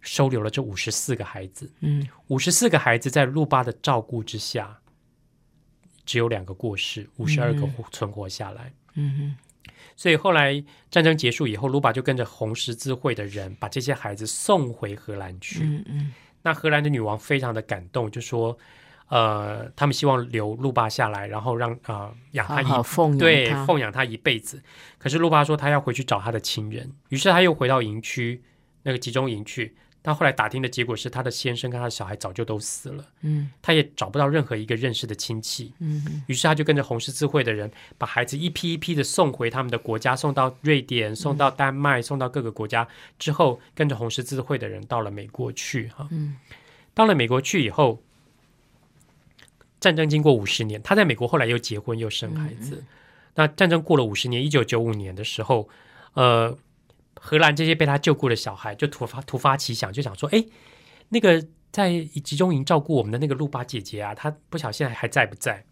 [0.00, 4.78] 收留了这五十四个孩子，嗯五十四个孩子在卢巴的照顾之下，
[6.06, 8.72] 只有两个过世，五十二个存活下来。
[8.94, 9.36] 嗯
[9.94, 15.64] 所以后来战争结束以后，卢巴就跟着红十字会的人把这些孩子送回荷兰去。
[15.64, 18.56] 嗯嗯那荷兰的女王非常的感动，就说，
[19.08, 24.62] 呃，他们希望留路巴下来，然后让呃养他一好奉养对奉养他一辈子。
[24.98, 28.42] 可是路巴说他要回去找他的亲人，于是他又回到营区
[28.82, 29.76] 那个集中营去。
[30.08, 35.70] 但后来打听的结果是，他的先生跟他的小孩早就都死了，嗯他也找不到任何一个认识的亲戚。
[35.80, 42.88] 嗯于是他就跟着红十字会的人，把孩子一批一批的送回他们的国家，送到瑞典，送到丹麦，送到各个国家。
[43.18, 46.36] 之后跟着红十字会的人到了美国去，哈，嗯，
[46.94, 48.00] 到了美国去以后，
[49.78, 52.82] 战争经过五十年，他在美国后来又结婚又生孩子。
[53.34, 55.68] 那战争过了五十年，一九九五年的时候，
[56.14, 56.56] 呃，
[57.20, 60.44] 荷兰这些被他救过的小孩就突发突发奇想，就想说，哎，
[61.08, 65.64] 那个在集中营照顾我们的那个路巴姐姐啊，她不晓得现在还在不在？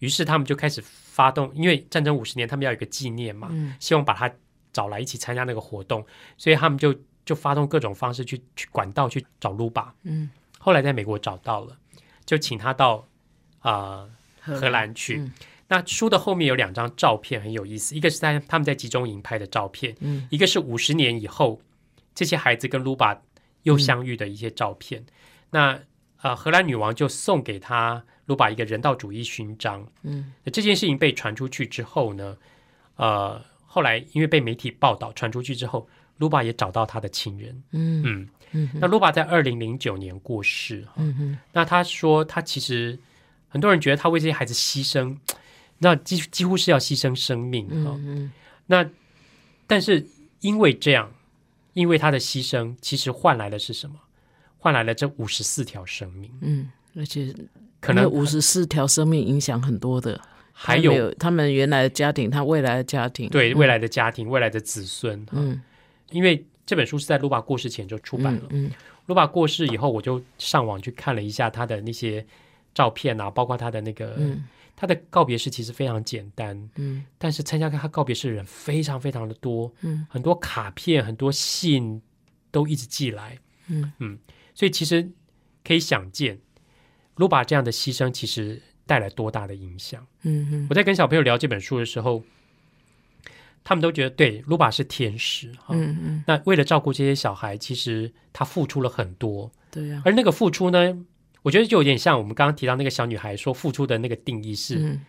[0.00, 4.30] 于是他们就开始发动，因为战争五十年，他们要有一个纪念嘛，嗯希望把她
[4.72, 6.04] 找来一起参加那个活动，
[6.36, 9.94] 所以他们就就发动各种方式去去管道去找路巴。
[10.02, 11.76] 嗯，后来在美国找到了，
[12.26, 13.06] 就请他到
[13.60, 14.06] 啊、
[14.46, 15.18] 呃荷兰去。
[15.18, 15.32] 嗯
[15.74, 21.60] 那书的后面有两张照片很有意思，一个是在他们在集中营拍的照片，嗯一个是五十年以后
[22.14, 23.20] 这些孩子跟卢巴
[23.64, 25.04] 又相遇的一些照片。
[25.50, 25.80] 那
[26.22, 29.84] 呃，荷兰女王就送给他卢巴一个人道主义勋章。
[30.02, 32.36] 嗯那这件事情被传出去之后呢，
[32.96, 37.62] 呃，后来因为被媒体报道传出去之后，卢巴也找到他的亲人。
[37.72, 40.86] 嗯嗯，嗯那卢巴在二零零九年过世。
[40.96, 42.98] 嗯嗯那他说，他其实
[43.48, 45.14] 很多人觉得他为这些孩子牺牲，
[45.78, 48.30] 那几几乎是要牺牲生命哈、嗯
[48.66, 48.88] 那
[49.66, 50.06] 但是
[50.40, 51.12] 因为这样，
[51.72, 53.96] 因为他的牺牲，其实换来的是什么？
[54.58, 57.34] 换来了这五十四条生命，嗯，而且
[57.80, 60.18] 可能五十四条生命影响很多的，
[60.52, 65.18] 还他有他们原来的家庭，他未来的家庭，嗯对未来的家庭、未来的子孙。
[65.26, 65.60] 哈嗯
[66.10, 68.42] 因为这本书是在卢巴过世前就出版了。
[68.50, 68.70] 嗯
[69.06, 72.24] 卢巴过世以后，我就上网去看了一下他的那些
[72.72, 74.44] 照片啊，包括他的那个、嗯
[74.76, 77.04] 他的告别式，其实非常简单，嗯。
[77.18, 80.06] 但是参加他告别式的人非常非常的多，嗯。
[80.08, 82.02] 很多卡片、很多信
[82.50, 84.18] 都一直寄来，嗯。
[84.54, 85.10] 所以其实
[85.64, 86.38] 可以想见，
[87.16, 90.06] 卢巴这样的牺牲其实带来多大的影响。
[90.22, 90.66] 嗯嗯。
[90.70, 92.22] 我在跟小朋友聊这本书的时候，
[93.62, 95.68] 他们都觉得对卢巴是天使哈。
[95.74, 101.04] 嗯嗯，那为了照顾这些小孩，其实他付出了很多，对呀，而那个付出呢，
[101.44, 105.00] 我觉得就有点像我们刚刚提到那个小女孩说付出的那个定义是，嗯。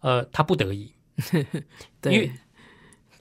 [0.00, 0.92] 呃，她不得已，
[1.32, 1.44] 因
[2.02, 2.32] 对为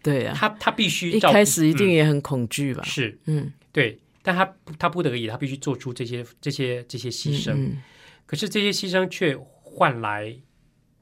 [0.04, 1.90] 对呀，她她必须一开始一定嗯。
[1.90, 2.84] 也很恐惧吧？
[2.84, 7.82] 是嗯，对，但她她不得已，她必须做出这些这些这些牺牲，嗯。
[8.26, 10.36] 可是这些牺牲却换来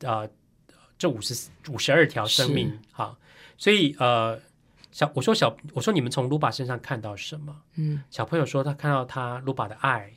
[0.01, 0.30] 呃
[0.99, 3.17] 这五十五十二条生命哈，
[3.58, 4.39] 所以呃
[4.91, 7.56] 小我说小我说你们从卢巴身上看到什么？
[7.77, 8.04] 嗯。
[8.12, 10.13] 小朋友说他看到他卢巴的爱，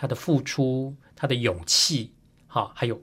[0.00, 2.10] 他的付出，他的勇气，
[2.46, 2.98] 哈，还有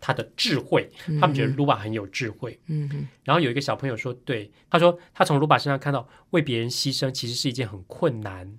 [0.00, 0.88] 他的智慧，
[1.20, 2.56] 他们觉得卢巴很有智慧。
[2.66, 8.56] 嗯嗯然后有一个小朋友说，对，他说他从卢巴身上看到为别人牺牲其实是一件很困难，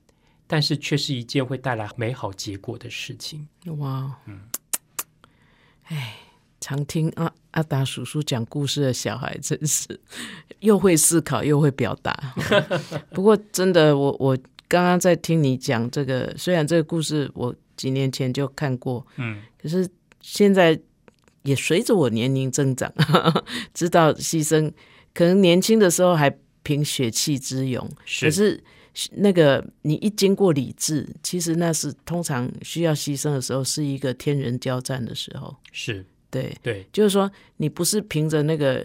[0.47, 3.47] 但是却是一件会带来美好结果的事情。
[3.65, 4.41] 嗯，哇，嗯，
[5.85, 6.17] 哎，
[6.59, 9.97] 常听阿阿达叔叔讲故事的小孩，真是
[10.59, 12.33] 又会思考又会表达。
[13.11, 19.87] 不过真的，我我刚刚在听你讲这个，虽然这个故事我几年前就看过，嗯，可是
[20.19, 20.77] 现在
[21.43, 22.91] 也随着我年龄增长，
[23.73, 24.69] 知道牺牲，
[25.13, 28.25] 可能年轻的时候还凭血气之勇，是。
[28.25, 28.63] 可是
[29.11, 35.55] 那个你一经过理智，其实那是通常需要牺牲的时候，是一个天人交战的时候。
[35.71, 38.83] 是，对，对，就是说你不是凭着那个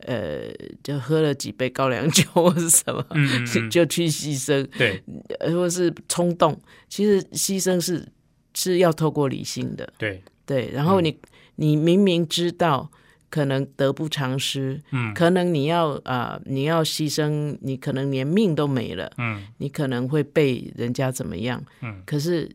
[0.00, 0.52] 呃，
[0.82, 3.70] 就喝了几杯高粱酒 或是什么，嗯嗯嗯。
[3.70, 5.02] 就去牺牲，对。
[5.40, 6.60] 呃或是冲动。
[6.90, 8.06] 其实牺牲是
[8.54, 10.70] 是要透过理性的，对，对。
[10.72, 11.18] 然后你、嗯。
[11.56, 12.90] 你明明知道
[13.30, 15.14] 可能得不偿失，嗯。
[15.14, 19.46] 可能你要啊、你要牺牲，你可能连命都没了，嗯。
[19.58, 22.02] 你可能会被人家怎么样，嗯。
[22.04, 22.50] 可是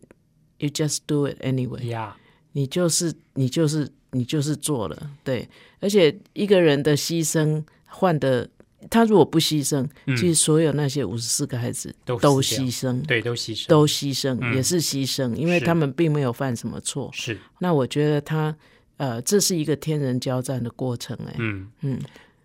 [0.58, 2.18] you just do it anyway，呀，
[2.52, 5.48] 你就是你就是你就是做了，对，
[5.80, 8.50] 而且一个人的牺牲换的，
[8.90, 10.16] 他如果不牺牲，嗯。
[10.16, 14.56] 其实所有那些五十四个孩子都牺牲，对，都牺牲，都牺牲，嗯。
[14.56, 17.10] 也是牺牲，因为他们并没有犯什么错。
[17.14, 18.56] 是，那我觉得他
[18.98, 21.68] 呃，这是一个天人交战的过程、哎，嗯。
[21.82, 22.00] 嗯，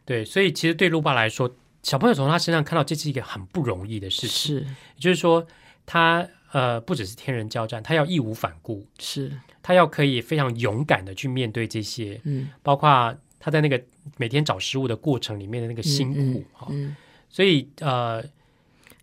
[0.05, 4.55] 对，所以其实对路巴来说，小朋友从他身上看到这是一个很不容易的事情，是。
[4.61, 5.47] 也就是说，
[5.85, 12.49] 他呃不只是天人交战，他要义无反顾，是，他要可以非常勇敢的去面对这些，嗯。
[12.63, 13.15] 包括
[13.45, 13.79] 他在那个
[14.17, 16.97] 每天找食物的过程里面的那个辛苦哈、嗯，
[17.29, 18.23] 所以呃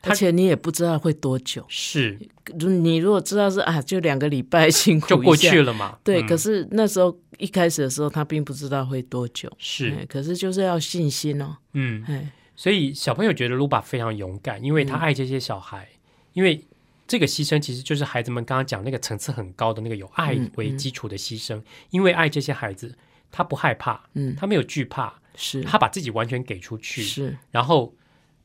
[0.01, 1.63] 他而且你也不知道会多久。
[1.67, 2.17] 是。
[2.59, 6.27] 如你如果知道是啊，就两个礼拜辛苦就过去了嘛，对，嗯。
[6.27, 9.47] 可是那时候一开始的时候，他并不知道会多久。
[9.59, 9.91] 是。
[9.91, 11.55] 哎可是就是要信心哦。
[11.73, 15.87] 嗯，哎，所以小朋友觉得卢巴非常勇敢，因为他爱这些小孩，
[16.33, 16.59] 因为
[17.07, 22.95] 这个牺牲其实就是孩子们刚刚讲那个层次很高的那个有爱为基础的牺牲，因为爱这些孩子，
[23.31, 25.61] 他不害怕，嗯，他没有惧怕，是。
[25.63, 27.37] 他把自己完全给出去，是。
[27.49, 27.93] 然后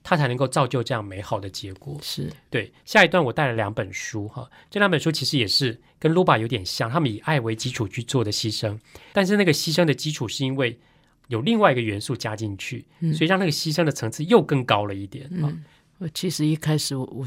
[0.03, 1.99] 他才能够造就这样美好的结果。
[2.01, 8.79] 是，对，下一段我带了两本书哈，这两本书其实也是跟卢巴有点像，他们以爱为基础去做的牺牲，
[9.12, 10.79] 但是那个牺牲的基础是因为
[11.27, 15.53] 有另外一个元素加进去，所以让那个牺牲的层次又更高了一点啊。
[15.99, 17.27] 我其实一开始我我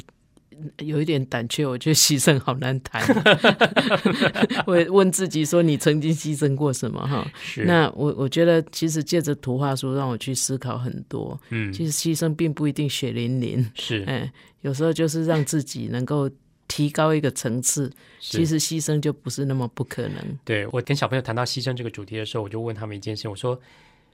[0.80, 3.02] 有一点胆怯，我觉得牺牲好难谈。
[4.68, 11.40] 我问自己说：“你曾经牺牲过什么？”哈，是那我我觉得其实借着图画书让我去思考很多。
[11.50, 16.30] 嗯其实牺牲并不一定血淋淋，是哎，有时候就是让自己能够
[16.68, 17.92] 提高一个层次。
[18.20, 20.16] 其实牺牲就不是那么不可能。
[20.44, 23.60] 对我跟小朋友谈到牺牲这个主题的时候，我就问他们一件事，我说：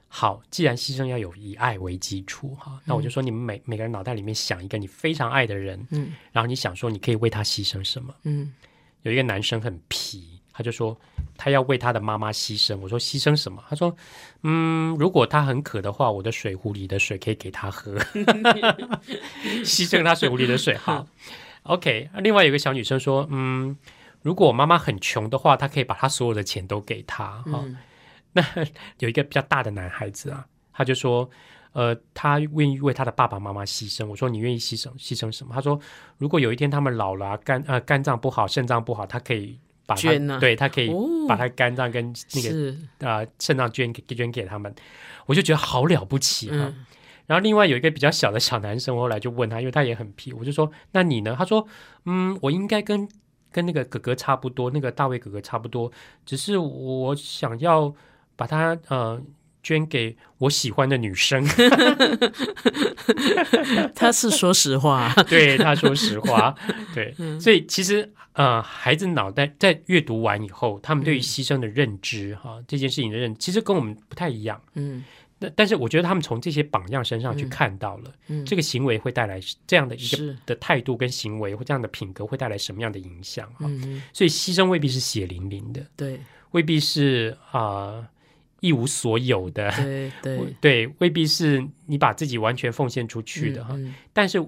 [0.08, 8.14] 好，既然牺牲要有以爱为基础哈，那我就说你们每每个人脑袋里面想一个你非常爱的人，嗯，然后你想说你可以为他牺牲什么？
[8.22, 8.54] 嗯，
[9.02, 10.98] 有一个男生很皮，他就说
[11.36, 12.78] 他要为他的妈妈牺牲。
[12.78, 13.62] 我说牺牲什么？
[13.68, 13.94] 他说，
[14.42, 17.98] 嗯，如果他很渴的话，我的水壶里的水可以给他喝，
[19.64, 20.76] 牺牲他水壶里的水。
[20.76, 21.06] 好
[21.64, 22.08] ，OK。
[22.22, 23.76] 另外有个小女生说，嗯，
[24.22, 27.42] 如果我妈妈很穷的话，她可以把她所有的钱都给他。
[27.42, 27.64] 哈、
[28.36, 28.44] 那
[29.00, 31.28] 有一个比较大的男孩子啊，他就说。
[31.72, 34.06] 呃，他愿意为他的爸爸妈妈牺牲。
[34.06, 35.54] 我说你愿意牺牲牺牲什么？
[35.54, 35.78] 他说，
[36.16, 44.74] 如果有一天他们老了啊、肝呃肝脏不好、肾脏不好，他可以把他捐啊对他可以哦把他肝脏跟那个是，呃肾脏捐给捐给他们，
[45.26, 46.86] 我就觉得好了不起啊、嗯
[47.26, 51.34] 然后另外有一个比较小的小男生，我后来就问他，因为他也很皮，我就说那你呢？
[51.36, 51.68] 他说
[52.06, 53.06] 嗯，我应该跟
[53.52, 55.92] 跟那个哥哥差不多，那个大卫哥哥差不多，
[56.24, 57.94] 只是我想要
[58.36, 59.20] 把它呃
[59.62, 61.44] 捐给我喜欢的女生。
[63.94, 65.12] 他是说实话。
[65.28, 66.54] 对，他说实话，
[66.94, 67.38] 对，嗯。
[67.40, 74.62] 所以其实呃，孩子脑袋在阅读完以后，他们对于牺牲的认知哈、这件事情的认知，其实跟我们不太一样。
[74.74, 75.04] 嗯。
[75.38, 78.42] 那但是我觉得他们从这些榜样身上去看到了，嗯。
[78.44, 86.20] 这个行为会带来这样的一个的态度跟行为，或这样的品格会带来什么样的影响哈、嗯，所以牺牲未必是血淋淋的，对。
[86.52, 88.08] 未必是啊、
[88.66, 93.74] 一无所有的，对 对对，未必是你把自己完全奉献出去的哈。
[93.74, 94.44] 嗯但是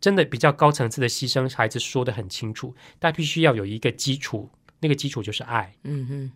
[0.00, 4.48] 真的比较高层次的牺牲，孩子说的很清楚，但必须要有一个基础，
[4.80, 5.74] 那个基础就是爱。
[5.84, 6.32] 嗯嗯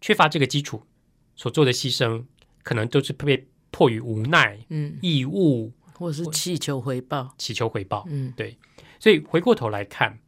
[0.00, 0.82] 缺乏这个基础
[1.36, 2.24] 所做的牺牲，
[2.62, 7.34] 可能都是被迫于无奈、嗯，义务或者是乞求回报。
[7.36, 8.06] 祈求回报。
[8.08, 8.56] 嗯，对
[8.98, 10.18] 所以回过头来看，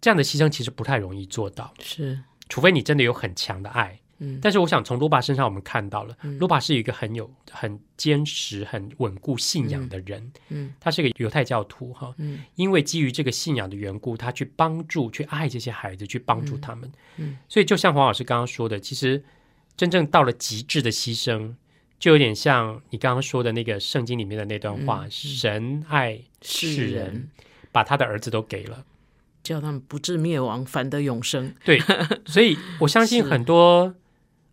[0.00, 4.00] 这样的牺牲其实不太容易做到，是，除非你真的有很强的爱。
[4.20, 10.32] 嗯但是我想从罗巴身上我们看到了，罗巴是一个很有很坚实、很稳固信仰的人。
[10.48, 16.90] 嗯他是个犹太教徒哈，嗯因为基于这个信仰的缘故，他去帮助、去爱这些孩子，去帮助他们。
[17.16, 19.22] 嗯所以就像黄老师刚刚说的，其实
[19.76, 21.54] 真正到了极致的牺牲，
[21.98, 27.28] 就有点像你刚刚说的那个圣经里面的那段话：嗯神爱世人，
[27.70, 28.84] 把他的儿子都给了。
[29.44, 31.54] 叫他们不至灭亡，反得永生。
[31.64, 31.80] 对，
[32.26, 33.94] 所以我相信 很多。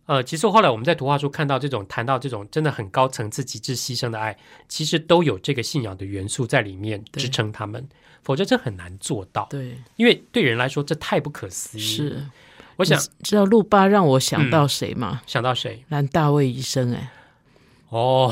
[0.06, 4.36] 呃，其实后来我们在图画书看到这种谈到这种真的很高层次、极致牺牲的爱，
[4.68, 7.86] 其实都有这个信仰的元素在里面对支撑他们，
[8.22, 9.46] 否则这很难做到。
[9.50, 12.26] 对，因为对人来说，这太不可思议。，是。
[12.76, 15.22] 我想知道路巴让我想到谁吗？
[15.26, 15.82] 想到谁？
[15.88, 17.10] 兰大卫医生、哎，
[17.88, 18.30] 哦，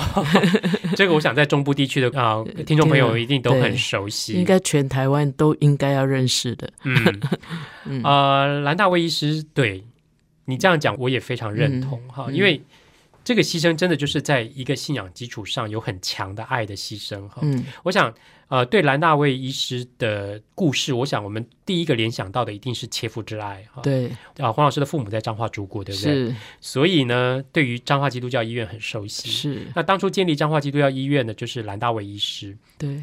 [0.95, 4.35] 这个我想在中部地区的啊、听众朋友一定都很熟悉。
[4.35, 6.71] 应该全台湾都应该要认识的。
[6.83, 7.23] 嗯，
[8.05, 9.83] 呃，兰大卫医师，对
[10.47, 12.63] 你这样讲，我也非常认同哈，嗯因为
[13.25, 17.39] 这个牺牲真的就是在一个信仰基础上有很强的爱的牺牲哈。
[17.41, 18.15] 嗯我想，
[18.49, 23.81] 呃，对兰大卫医师的故事，我想我们第一个联想到的一定是切肤之爱哈。
[23.81, 26.13] 对，啊，黄老师的父母在彰化住过，对不对？
[26.13, 29.31] 是所以呢，对于彰化基督教医院很熟悉。
[29.31, 32.55] 是，那当初建立彰化基督教医院的就是兰大卫医师。
[32.77, 33.03] 对。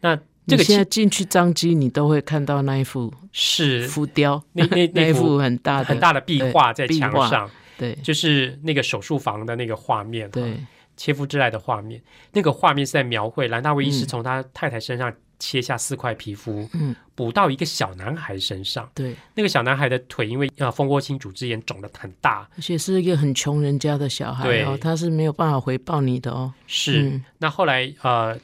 [0.00, 0.16] 那
[0.46, 10.30] 这个你现在其进去张机，你都会看到那一幅是浮雕，那那 那一幅幅很大的很大的壁画在墙上，对就是那个手术房的那个画面。
[10.30, 10.56] 对，
[10.96, 12.00] 切肤之爱的画面，
[12.32, 18.88] 那个画面是在描绘兰大卫医师从他太太身上切下四块皮肤，嗯，补到一个小男孩身上。
[18.94, 26.54] 对，那个小男孩的腿因为啊蜂窝性组织炎肿的很大，而且是一个很穷人家的小孩对哦，他是没有办法回报你的哦。
[26.66, 27.02] 是。
[27.02, 28.38] 嗯那后来呃，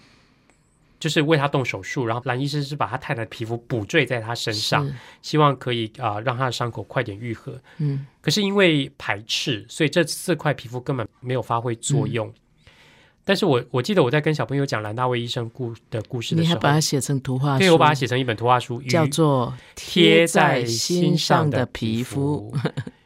[1.03, 4.89] 就是为他动手术，然后兰医师是把他太太的皮肤补缀在他身上，
[5.21, 7.61] 希望可以啊、让他的伤口快点愈合。
[7.79, 12.29] 嗯，可是因为排斥，所以这四块皮肤根本没有发挥作用。
[12.29, 12.35] 嗯
[13.25, 22.57] 但是我我记得我在跟小朋友讲兰大卫医生故的故事的时候，你还把它写成图画书，对我把它写成一本图画书，叫做《贴在在心心上的皮皮肤肤》，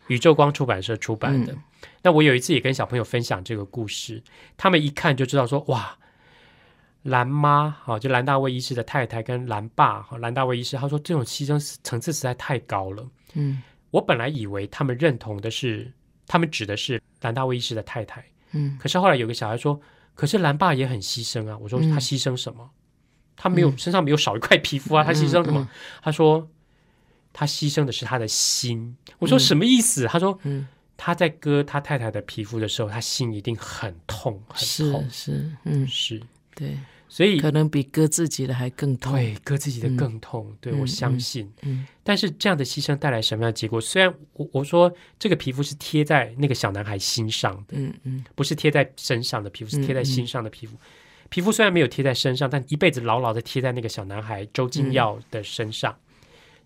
[0.09, 1.53] 宇宙光出版社出版的。
[1.55, 1.59] 嗯
[2.03, 4.23] 那我有一次也跟小朋友分享这个故事，
[4.57, 5.97] 他们一看就知道说哇。
[7.07, 13.07] 兰妈，好，就兰大卫医师的太太跟兰爸，好，兰大卫医师，他说这种牺牲层次实在太高了。
[13.35, 15.91] 嗯我本来以为他们认同的是，
[16.27, 19.81] 他们指的是兰大卫医师的太太，嗯可是后来有个小孩说，
[20.15, 21.57] 可是兰爸也很牺牲啊。
[21.59, 22.69] 我说嗯他牺牲什么？
[23.37, 25.61] 他没有身上没有少一块皮肤啊，他牺牲什么？
[25.61, 25.69] 嗯
[26.03, 26.49] 他说
[27.33, 28.97] 他牺牲的是他的心。
[29.19, 30.07] 我说什么意思？
[30.07, 35.07] 他说嗯，他在割他太太的皮肤的时候，他心一定很痛，很是痛。
[35.11, 36.21] 是，嗯，是，
[36.55, 36.79] 对，
[37.17, 39.15] 所以可能比割自己的还更痛。
[39.15, 40.55] 对割自己的更痛。
[40.61, 41.51] 对嗯我相信。
[41.63, 43.81] 嗯但是这样的牺牲带来什么样的结果？
[43.81, 50.77] 虽然我我说这个皮肤是贴在那个小男孩心上的，嗯嗯不是贴在身上的皮肤，是贴在嗯心上的皮肤。
[51.31, 55.97] 皮肤虽然没有贴在身上，但一辈子牢牢的贴在那个小男孩周金耀的身上，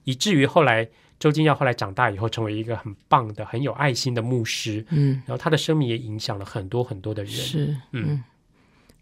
[0.03, 0.89] 以至于后来
[1.21, 4.85] 周金耀后来长大以后，成为一个很棒的、很有爱心的牧师。
[4.91, 7.33] 嗯，然后他的生命也影响了很多很多的人。
[7.33, 8.25] 是，嗯嗯，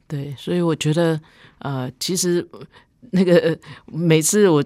[0.08, 1.20] 对，所以我觉得，
[1.58, 2.44] 呃，其实
[3.10, 3.56] 那个呃
[3.86, 4.64] 每次我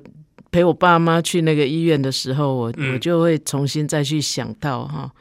[0.51, 2.95] 陪我爸妈去那个医院的时候，我、嗯。
[2.95, 5.13] 我就会重新再去想到哈，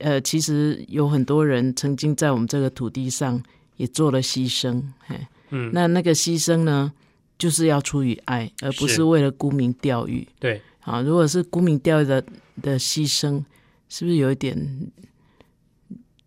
[0.00, 3.42] 呃，其实有很多人曾经在我们这个土地上
[3.76, 5.16] 也做了牺牲，嘿，
[5.50, 6.92] 嗯，那那个牺牲呢，
[7.38, 10.26] 就是要出于爱，而不是是为了沽名钓誉。
[10.38, 12.22] 对，啊，如果是沽名钓誉的
[12.60, 13.42] 的牺牲，
[13.88, 14.90] 是不是有一点，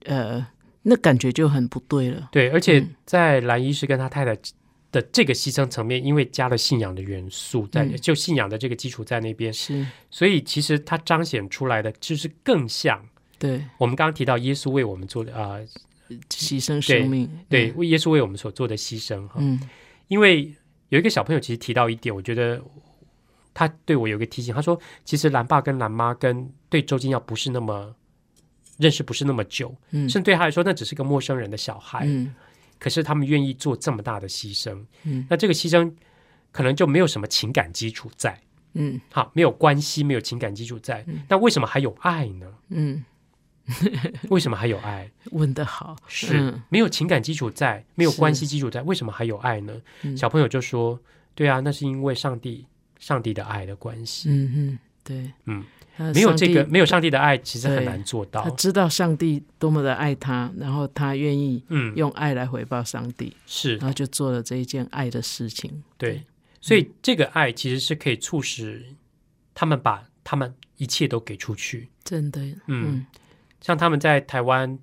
[0.06, 0.46] 呃，
[0.90, 2.30] 那感觉就很不对了？
[2.32, 2.96] 对，而且嗯。
[3.06, 4.34] 在蓝医师跟他太太
[4.90, 7.98] 的这个牺牲层面，因为加了信仰的元素在，嗯。
[7.98, 13.04] 就信仰的这个基础在那边，是，所以其实它彰显出来的就是更像
[13.38, 15.60] 对，我们刚刚提到耶稣为我们做的啊、
[16.30, 19.36] 牺牲生命，对，为耶稣为我们所做的牺牲哈。
[19.40, 19.60] 嗯，
[20.08, 20.54] 因为
[20.88, 22.62] 有一个小朋友其实提到一点，我觉得
[23.54, 27.94] 他对我有一个提醒，他说其实蓝爸跟蓝妈跟对周金耀不是那么
[28.78, 30.10] 认识，不是那么久，嗯。
[30.10, 32.34] 甚至对他来说那只是个陌生人的小孩，嗯。
[32.80, 35.26] 可是他们愿意做这么大的牺牲，嗯。
[35.30, 35.92] 那这个牺牲
[36.52, 38.40] 可能就没有什么情感基础在，
[38.74, 39.00] 嗯。
[39.12, 41.22] 好，没有关系，没有情感基础在，嗯。
[41.28, 42.48] 那为什么还有爱呢？
[42.70, 43.04] 嗯，
[44.30, 45.12] 为什么还有爱？
[45.32, 46.62] 问得好，是、嗯。
[46.70, 49.82] 没有情感基础在，没有关系基础在，为什么还有爱呢？
[50.04, 50.16] 嗯。
[50.16, 51.00] 小朋友就说
[51.36, 52.66] ：“对啊，那是因为上帝
[53.00, 54.30] 上帝的爱的关系。
[54.30, 55.77] 嗯嗯，对，嗯，他
[56.14, 58.44] 没有这个没有上帝的爱，其实很对难做到。
[58.44, 58.50] 他。
[58.52, 63.78] 知道上帝多么的爱他，然后他愿意嗯，用爱来回报上帝，是。
[63.78, 65.84] 然后就做了这一件爱的事情。
[65.98, 66.24] 对，
[66.62, 68.86] 所以这个爱其实是可以促使
[69.54, 71.90] 他们把他们一切都给出去。
[72.04, 73.06] 真的，嗯嗯。
[73.60, 74.78] 像他们在台湾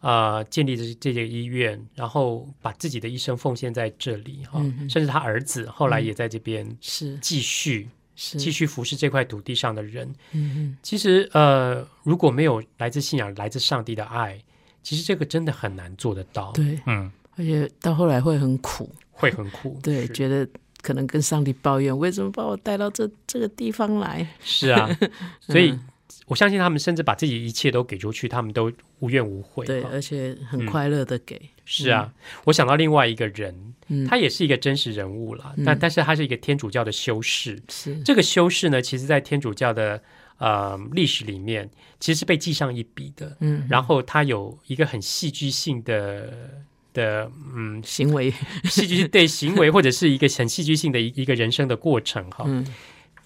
[0.00, 7.16] 呃建立的这个医院，然后把自己的一生奉献在这里哈，甚至他儿子后来也在这边是。
[7.18, 7.88] 继续、是
[8.36, 10.08] 继续服侍这块土地上的人。
[10.32, 14.36] 嗯嗯其实呃，如果没有来自信仰、来自上帝的爱，
[14.82, 16.50] 其实这个真的很难做得到。
[16.52, 19.78] 对，嗯，而且到后来会很苦，会很苦。
[19.82, 20.48] 对，是觉得
[20.82, 24.26] 可能跟上帝抱怨，为什么把我带到这这个地方来？
[24.40, 24.88] 是啊，
[25.40, 25.84] 所以嗯
[26.28, 28.70] 我相信他们甚至把自己一切都给出去，他们都
[29.00, 29.66] 无怨无悔。
[29.66, 32.12] 对，而且很嗯快乐的给，是啊，
[32.44, 37.60] 我想到另外一个人，嗯，他也是一个真实人物了，嗯但但是他是一个天主教的修士。
[37.68, 40.02] 是这个修士呢，其实在天主教的
[40.38, 41.68] 呃历史里面，
[41.98, 43.36] 其实是被记上一笔的。
[43.40, 46.62] 嗯，然后他有一个很戏剧性的
[46.92, 48.32] 的嗯行为，
[48.64, 52.44] 戏剧对行为，或者是一个很戏剧性的一一个人生的过程哈。
[52.46, 52.66] 嗯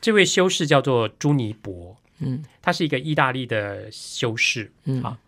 [0.00, 4.72] 这位修士叫做朱尼伯，嗯他是一个意大利的修士。
[4.84, 5.18] 嗯，啊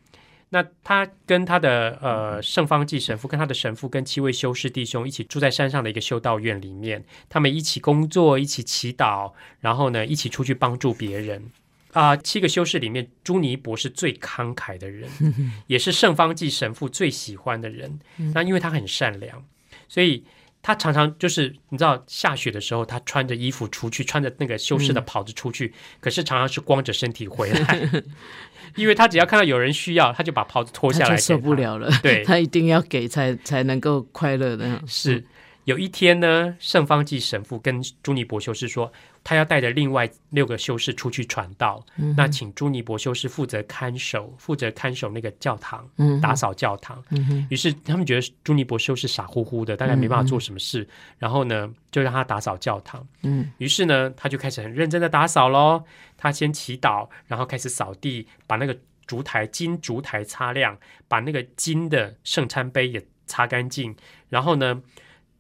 [0.51, 11.51] 那他跟他的呃圣方济神父，跟他的神父，跟七位修士弟兄一起住在山上的一个修道院里面，他们一起工作，一起祈祷，然后呢，一起出去帮助别人。
[11.93, 15.09] 啊、七个修士里面，朱尼伯是最慷慨的人，
[15.67, 17.99] 也是圣方济神父最喜欢的人。
[18.33, 19.45] 那因为他很善良，
[19.89, 20.25] 所以
[20.67, 27.91] 他常常就是你知道下雪的时候，他穿着衣服出去，穿着那个修饰的袍子出去，可是常常是光着身体回来，
[28.75, 31.53] 因为他只要看到有人需要，他就把袍子脱下来，受不。
[31.53, 34.83] 了了，对他一定要给才才能够快乐的。
[34.87, 35.23] 是
[35.65, 38.93] 有一天呢，圣方济神父跟朱尼伯修士说，
[39.23, 41.85] 他要带着另外六个修士出去传道，
[42.17, 47.03] 那请朱尼伯修士负责看守，负责看守那个教堂，嗯打扫教堂。
[47.11, 50.87] 嗯于是他们觉得朱尼伯修士傻乎乎的，大概没办法做什么事，
[51.19, 53.07] 然后呢，就让他打扫教堂。
[53.23, 55.85] 嗯于是呢，他就开始很认真的打扫喽。
[56.19, 60.77] 他先祈祷，然后开始扫地，把那个烛台金烛台擦亮，
[61.09, 63.97] 把那个金的圣餐杯也擦干净，
[64.29, 64.83] 然后呢。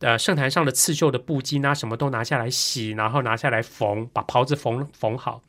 [0.05, 5.43] 呃，圣坛上的刺绣的布巾啊，什么都拿下来洗，然后拿下来缝，把袍子缝缝好。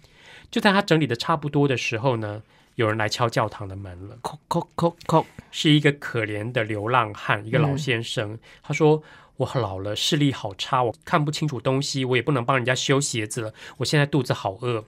[0.49, 2.41] 就在他整理的差不多的时候呢，
[2.75, 4.17] 有人来敲教堂的门了。
[4.23, 8.39] 叩叩叩叩，是一个可怜的流浪汉，一个老先生。
[8.63, 9.03] 他说
[9.35, 13.53] ：“我老了，视力好差，我看不清楚东西，我也不能帮人家修鞋子了。
[13.75, 14.85] 我现在肚子好饿。”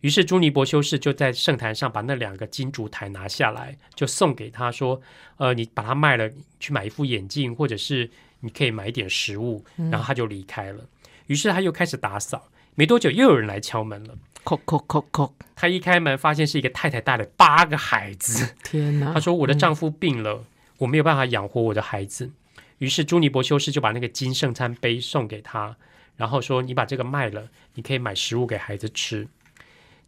[0.00, 5.00] 于是朱尼伯修士就在圣坛上把那两个金烛台拿下来，就送给他说
[5.38, 6.28] ：“呃，你把它卖了，
[6.58, 8.10] 去买一副眼镜，或者是
[8.40, 10.84] 你可以买一点食物。”然后他就离开了。
[11.26, 12.48] 于是他又开始打扫。
[12.74, 14.16] 没多久，又有人来敲门了。
[14.44, 18.54] 叩叩叩叩，他一开门，发现是一个太太带了八个孩子。
[18.62, 19.12] 天哪！
[19.12, 20.44] 他说：“我的丈夫病了，
[20.78, 22.30] 我没有办法养活我的孩子。”
[22.78, 25.76] 于是朱尼伯修士就把那个金圣餐杯送给他，
[26.16, 29.26] 然后说：“你把这个卖了，你可以买食物给孩子吃。”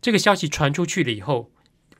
[0.01, 1.51] 这个消息传出去了以后，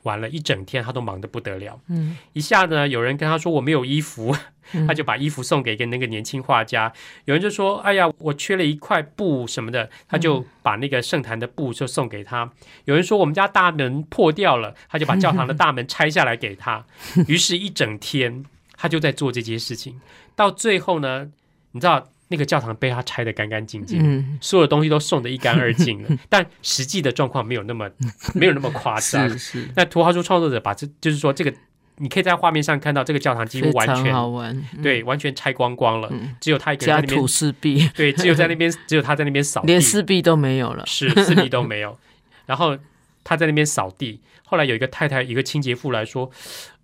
[0.03, 1.79] 完了一整天他都忙得不得了。
[1.87, 4.35] 嗯，一下呢，有人跟他说我没有衣服，
[4.87, 6.91] 他就把衣服送给一个那个年轻画家。
[7.25, 12.51] 有人就说：“哎呀，我缺了一块布什么的。”他就把那个圣坛的布就送给他。
[12.85, 16.85] 有人说我们家大门破掉了，他就把教堂的大门拆下来给他。
[17.27, 18.45] 于是，一整天
[18.77, 19.99] 他就在做这些事情。
[20.35, 21.29] 到最后呢，
[21.73, 23.99] 你知道那个教堂被他拆得干干净净。
[24.01, 27.87] 嗯，所有东西都送得一干二净了， 但实际的状况没有那么
[28.33, 29.29] 没有那么夸张。
[29.29, 31.53] 是是，那图画书创作者把这就是说这个，
[31.97, 34.57] 你可以在画面上看到这个教堂几乎完全好玩。
[34.73, 40.85] 嗯，对完全拆光光了，嗯只有他一个人在加那边土四壁，对，只有在那边 只有他在那边扫地，连四壁都没有了。
[40.87, 41.97] 是四壁都没有。
[42.45, 42.77] 然后
[43.23, 46.31] 他在那边扫地，后来有一个太太，一个清洁妇来说。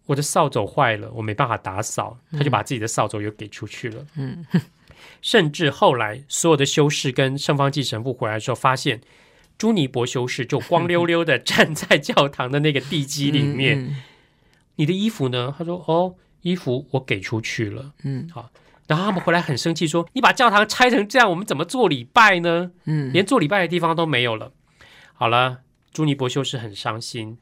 [0.05, 4.05] 我的扫帚坏了，我没办法打扫，他就把自己的扫帚又给出去了。
[4.15, 4.45] 嗯，
[5.21, 9.01] 甚至后来所有的修士跟圣方济神父回来的时候，发现
[9.57, 13.85] 朱尼伯修士就光溜溜的站在教堂的那个地基里面。
[13.85, 13.95] 嗯
[14.79, 15.55] 你的衣服呢？
[15.57, 17.93] 他说：“哦，衣服我给出去了。
[18.03, 18.51] 嗯”好
[18.85, 22.69] 然后他们回来很生气，说：“你把教堂拆成这样，我们怎么做礼拜呢？
[22.85, 24.51] 嗯，连做礼拜的地方都没有了。”
[25.17, 27.39] 好了，朱尼伯修士很伤心，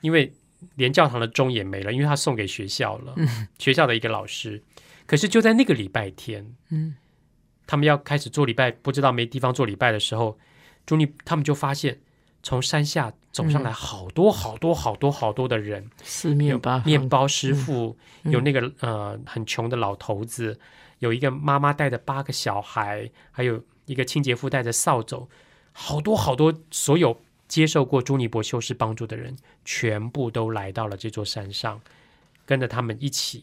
[0.00, 0.32] 因为
[0.76, 3.14] 连教堂的钟也没了，因为他送给学校了，
[3.58, 4.62] 学校的一个老师。
[5.10, 6.94] 可是就在那个礼拜天，嗯，
[7.66, 10.38] 他们要开始做礼拜，不知道没地方做礼拜的时候，
[10.86, 11.98] 朱尼他们就发现
[12.44, 20.56] 从山下走上来好多好多好多好多的人，四面八方，面包师傅，嗯有那个呃很穷的老头子，
[21.00, 25.28] 有一个妈妈带着八个小孩，还有一个清洁妇带着扫帚，
[25.72, 31.80] 好多好多，所有接受过朱尼伯修士帮助的人，全部都来到了这座山上，
[32.46, 33.42] 跟着他们一起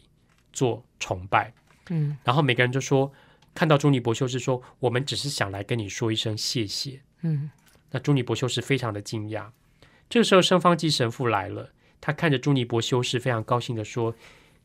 [0.52, 1.52] 做崇拜。
[1.90, 2.16] 嗯。
[2.24, 3.12] 然后每个人就说，
[3.54, 7.00] 看到朱尼伯修士说，我们只是想来跟你说一声谢谢。
[7.22, 7.50] 嗯。
[7.90, 9.46] 那朱尼伯修士非常的惊讶。
[10.10, 11.70] 这个时候，圣方济神父来了，
[12.00, 14.14] 他看着朱尼伯修士，非常高兴的说：“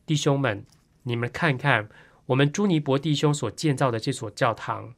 [0.05, 0.65] 弟兄们，
[1.03, 1.89] 你们看看，
[2.27, 4.93] 我们朱尼伯弟兄所建造的这所教堂，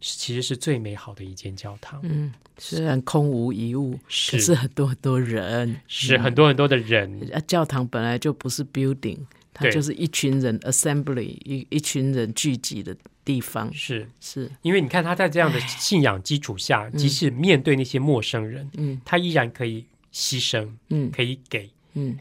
[0.00, 9.18] 是其实是最美好的一间教堂，嗯，虽然空无一物，可是是很多很多人，是很多很多的人，啊，教堂本来就不是 building，
[9.58, 13.72] 它就是一群人 assembly，一一群人聚集的地方。
[13.74, 14.08] 是。
[14.20, 19.00] 是，因为你看他在这样的信仰基础下，即使面对那些陌生人，嗯。
[19.04, 21.10] 他依然可以牺牲，嗯。
[21.10, 22.16] 可以给，嗯。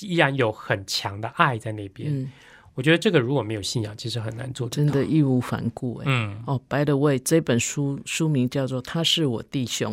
[0.00, 2.08] 依然有很强的爱在那边。
[2.10, 2.30] 嗯，
[2.74, 4.70] 我觉得这个如果没有信仰，其实很难做到。
[4.70, 5.04] 真的。
[5.04, 6.04] 义无反顾哎。
[6.06, 9.92] 嗯，哦，By the way，这本书书名叫做《他是我弟兄》，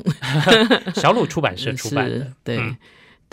[1.02, 2.20] 小鲁出版社出版的。
[2.24, 2.78] 是，对、嗯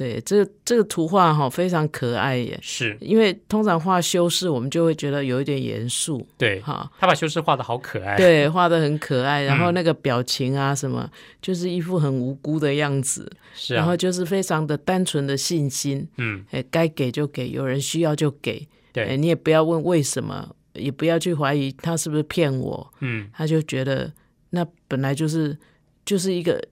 [0.03, 2.59] 对，这这个图画哈非常可爱耶。
[2.62, 2.96] 是。
[3.00, 9.74] 因为通常画修饰，我们就会觉得有一点严肃，对，哈，他把修饰画的好可爱，对，画的很可爱，然后嗯。
[9.74, 13.74] 那个表情啊什么，就是一副很无辜的样子，是。
[13.74, 24.12] 啊然后，就是非常的单纯的信心，嗯，哎，该给就给，有人需要就给，哎，对，你也不要问为什么，也不要去怀疑他是不是骗我，嗯，他就觉得
[24.50, 25.57] 那本来就是
[26.05, 26.62] 就是一个，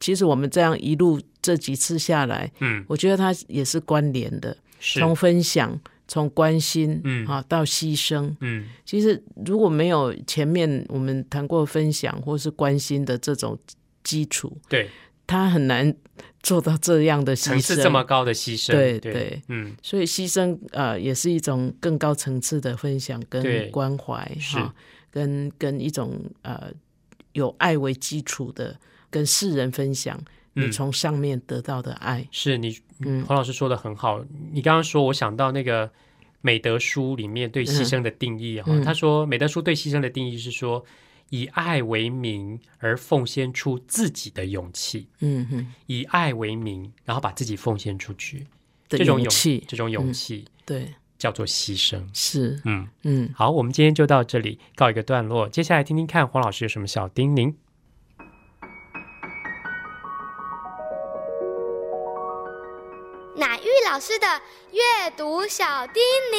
[0.00, 7.24] 其实我们这样一路这几次下来，嗯，我觉得他也是关联的，是，从分享从关心，嗯。
[7.24, 8.34] 啊，到牺牲。
[8.40, 8.66] 嗯。
[8.84, 13.56] 其实如果没有前面我们谈过分享或是关心的这种
[14.02, 14.90] 基础，对，
[15.24, 15.94] 他很难
[16.42, 17.82] 做到这样的牺层次牲。
[17.84, 19.12] 这么高的牺牲，对对。
[19.12, 19.76] 对，嗯。
[19.80, 24.56] 所以牺牲呃也是一种更高层次的分享跟关怀是。
[24.56, 24.74] 哈，
[25.12, 26.72] 跟跟一种呃
[27.34, 28.76] 有爱为基础的
[29.10, 30.20] 跟世人分享，
[30.56, 30.72] 你嗯。
[30.72, 32.26] 从上面得到的爱。
[32.32, 35.90] 是你嗯黄老师说的很好，你刚刚说，我想到那个
[36.40, 38.82] 美德书里面对牺牲的定义哈、嗯。
[38.82, 40.84] 他说美德书对牺牲的定义是说，
[41.30, 48.46] 以爱为名而奉献出自己的勇气，嗯哼，以爱为名，然后把自己奉献出去，
[48.88, 52.00] 这种勇气，这种勇气、对，叫做牺牲。
[52.14, 57.54] 是，嗯，嗯，好，我们今天就到这里告一个段落，接下来听听看黄老师有什么小叮咛。
[63.96, 64.26] 老师的
[64.72, 66.36] 阅读小叮咛。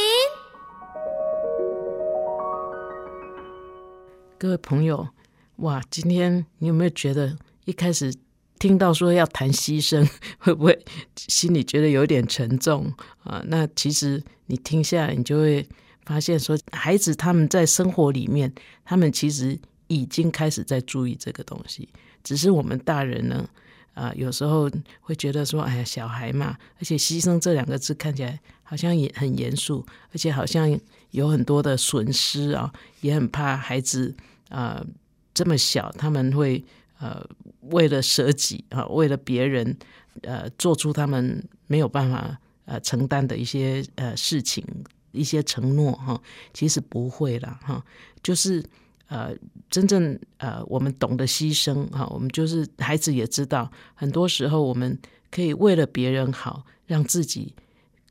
[4.38, 5.08] 各位朋友，
[5.56, 7.36] 哇，今天你有没有觉得
[7.66, 8.14] 一开始
[8.60, 10.86] 听到说要谈牺牲，会不会
[11.16, 12.94] 心里觉得有点沉重
[13.24, 13.42] 啊？
[13.48, 15.68] 那其实你听下来，你就会
[16.06, 18.54] 发现说，孩子他们在生活里面，
[18.86, 21.90] 他们其实已经开始在注意这个东西，
[22.24, 23.50] 只是我们大人呢。
[23.98, 24.70] 啊、有时候
[25.02, 29.84] 会觉得说，哎呀，小孩嘛，而且“牺牲”这两个字看起来好像也很严肃，
[30.14, 30.80] 而且好像
[31.10, 32.72] 有很多的损失啊，
[33.02, 34.16] 也很怕孩子
[34.50, 34.86] 啊、呃
[35.34, 36.64] 这么小，他们会
[37.00, 37.28] 呃
[37.62, 39.76] 为了舍己啊、为了别人
[40.22, 44.64] 呃做出他们没有办法呃承担的一些呃事情、
[45.12, 46.22] 一些承诺哈、
[46.54, 47.84] 其实不会啦哈、
[48.22, 48.64] 就是
[49.08, 49.36] 呃
[49.70, 54.98] 真正呃我们懂得牺牲哈、我们就是孩子也知道，很多时候我们
[55.32, 57.54] 可以为了别人好，让自己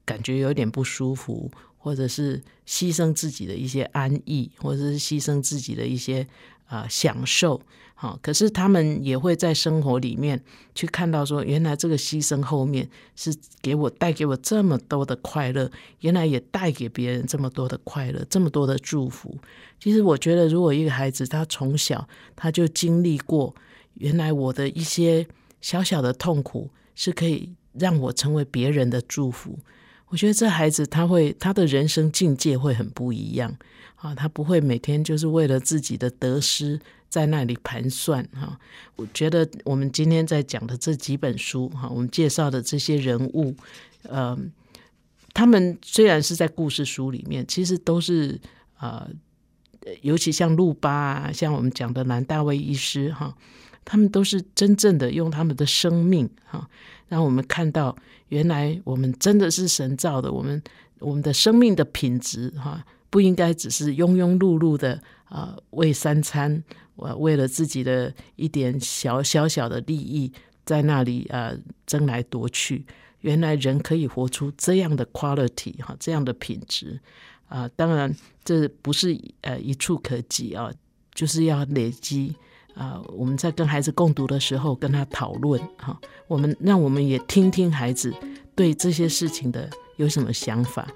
[0.04, 6.26] 感觉有点不舒服，或者是牺牲自己的一些安逸，或者是牺牲自己的一些
[6.66, 7.60] 啊、享受。
[7.98, 10.38] 好，可是他们也会在生活里面
[10.74, 19.38] 去看到说，原来这个牺牲后面是给我带给我这么多的快乐，原来也带给别人这么多的快乐，这么多的祝福。
[19.80, 23.54] 其实我觉得，如果一个孩子他从小他就经历过，
[23.94, 25.26] 原来我的一些
[25.62, 29.58] 小小的痛苦是可以让我成为别人的祝福。
[30.08, 33.56] 我觉得这孩子他会他的人生境界会很不一样
[34.06, 36.78] 啊，他不会每天就是为了自己的得失
[37.08, 38.58] 在那里盘算哈。
[38.94, 43.54] 我觉得我们今天在讲的这几本书哈，我们介绍的这些人物，
[44.02, 44.38] 呃，
[45.34, 48.40] 他们虽然是在故事书里面，其实都是
[48.78, 49.08] 呃，
[50.02, 53.36] 尤其像路巴啊，像我们讲的南大卫医师哈，
[53.84, 56.68] 他们都是真正的用他们的生命哈，
[57.08, 57.96] 让我们看到
[58.28, 60.62] 原来我们真的是神造的，我们
[60.98, 64.94] 我们的生命的品质哈，不应该只是庸庸碌碌的
[65.24, 66.62] 啊、呃为三餐，
[66.94, 70.32] 我为了自己的一点小小小的利益，
[70.64, 72.84] 在那里呃争来夺去。
[73.20, 77.00] 原来人可以活出这样的 quality 哈，这样的品质
[77.48, 80.70] 啊、当然这不是呃一触可及啊，
[81.14, 82.34] 就是要累积
[82.74, 85.98] 啊、我们在跟孩子共读的时候，跟他讨论哈、
[86.28, 88.14] 我们让我们也听听孩子
[88.54, 90.86] 对这些事情的有什么想法。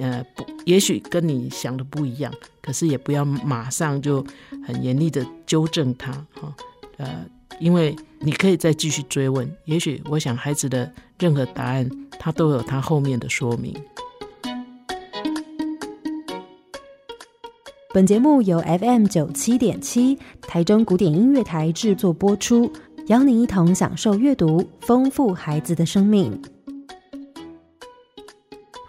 [0.00, 4.24] 呃，不，也许跟你想的不一样，可是也不要马上就
[4.66, 6.54] 很严厉的纠正他哈、
[6.98, 7.24] 呃，
[7.60, 11.88] 因为你可以再继续追问，也许我想孩子的任何答案，
[12.18, 13.74] 他都有他后面的说明。
[17.94, 22.72] 本节目由 FM 九七点七台中古典音乐台制作播出，
[23.08, 26.40] 邀您一同享受阅读，丰富孩子的生命。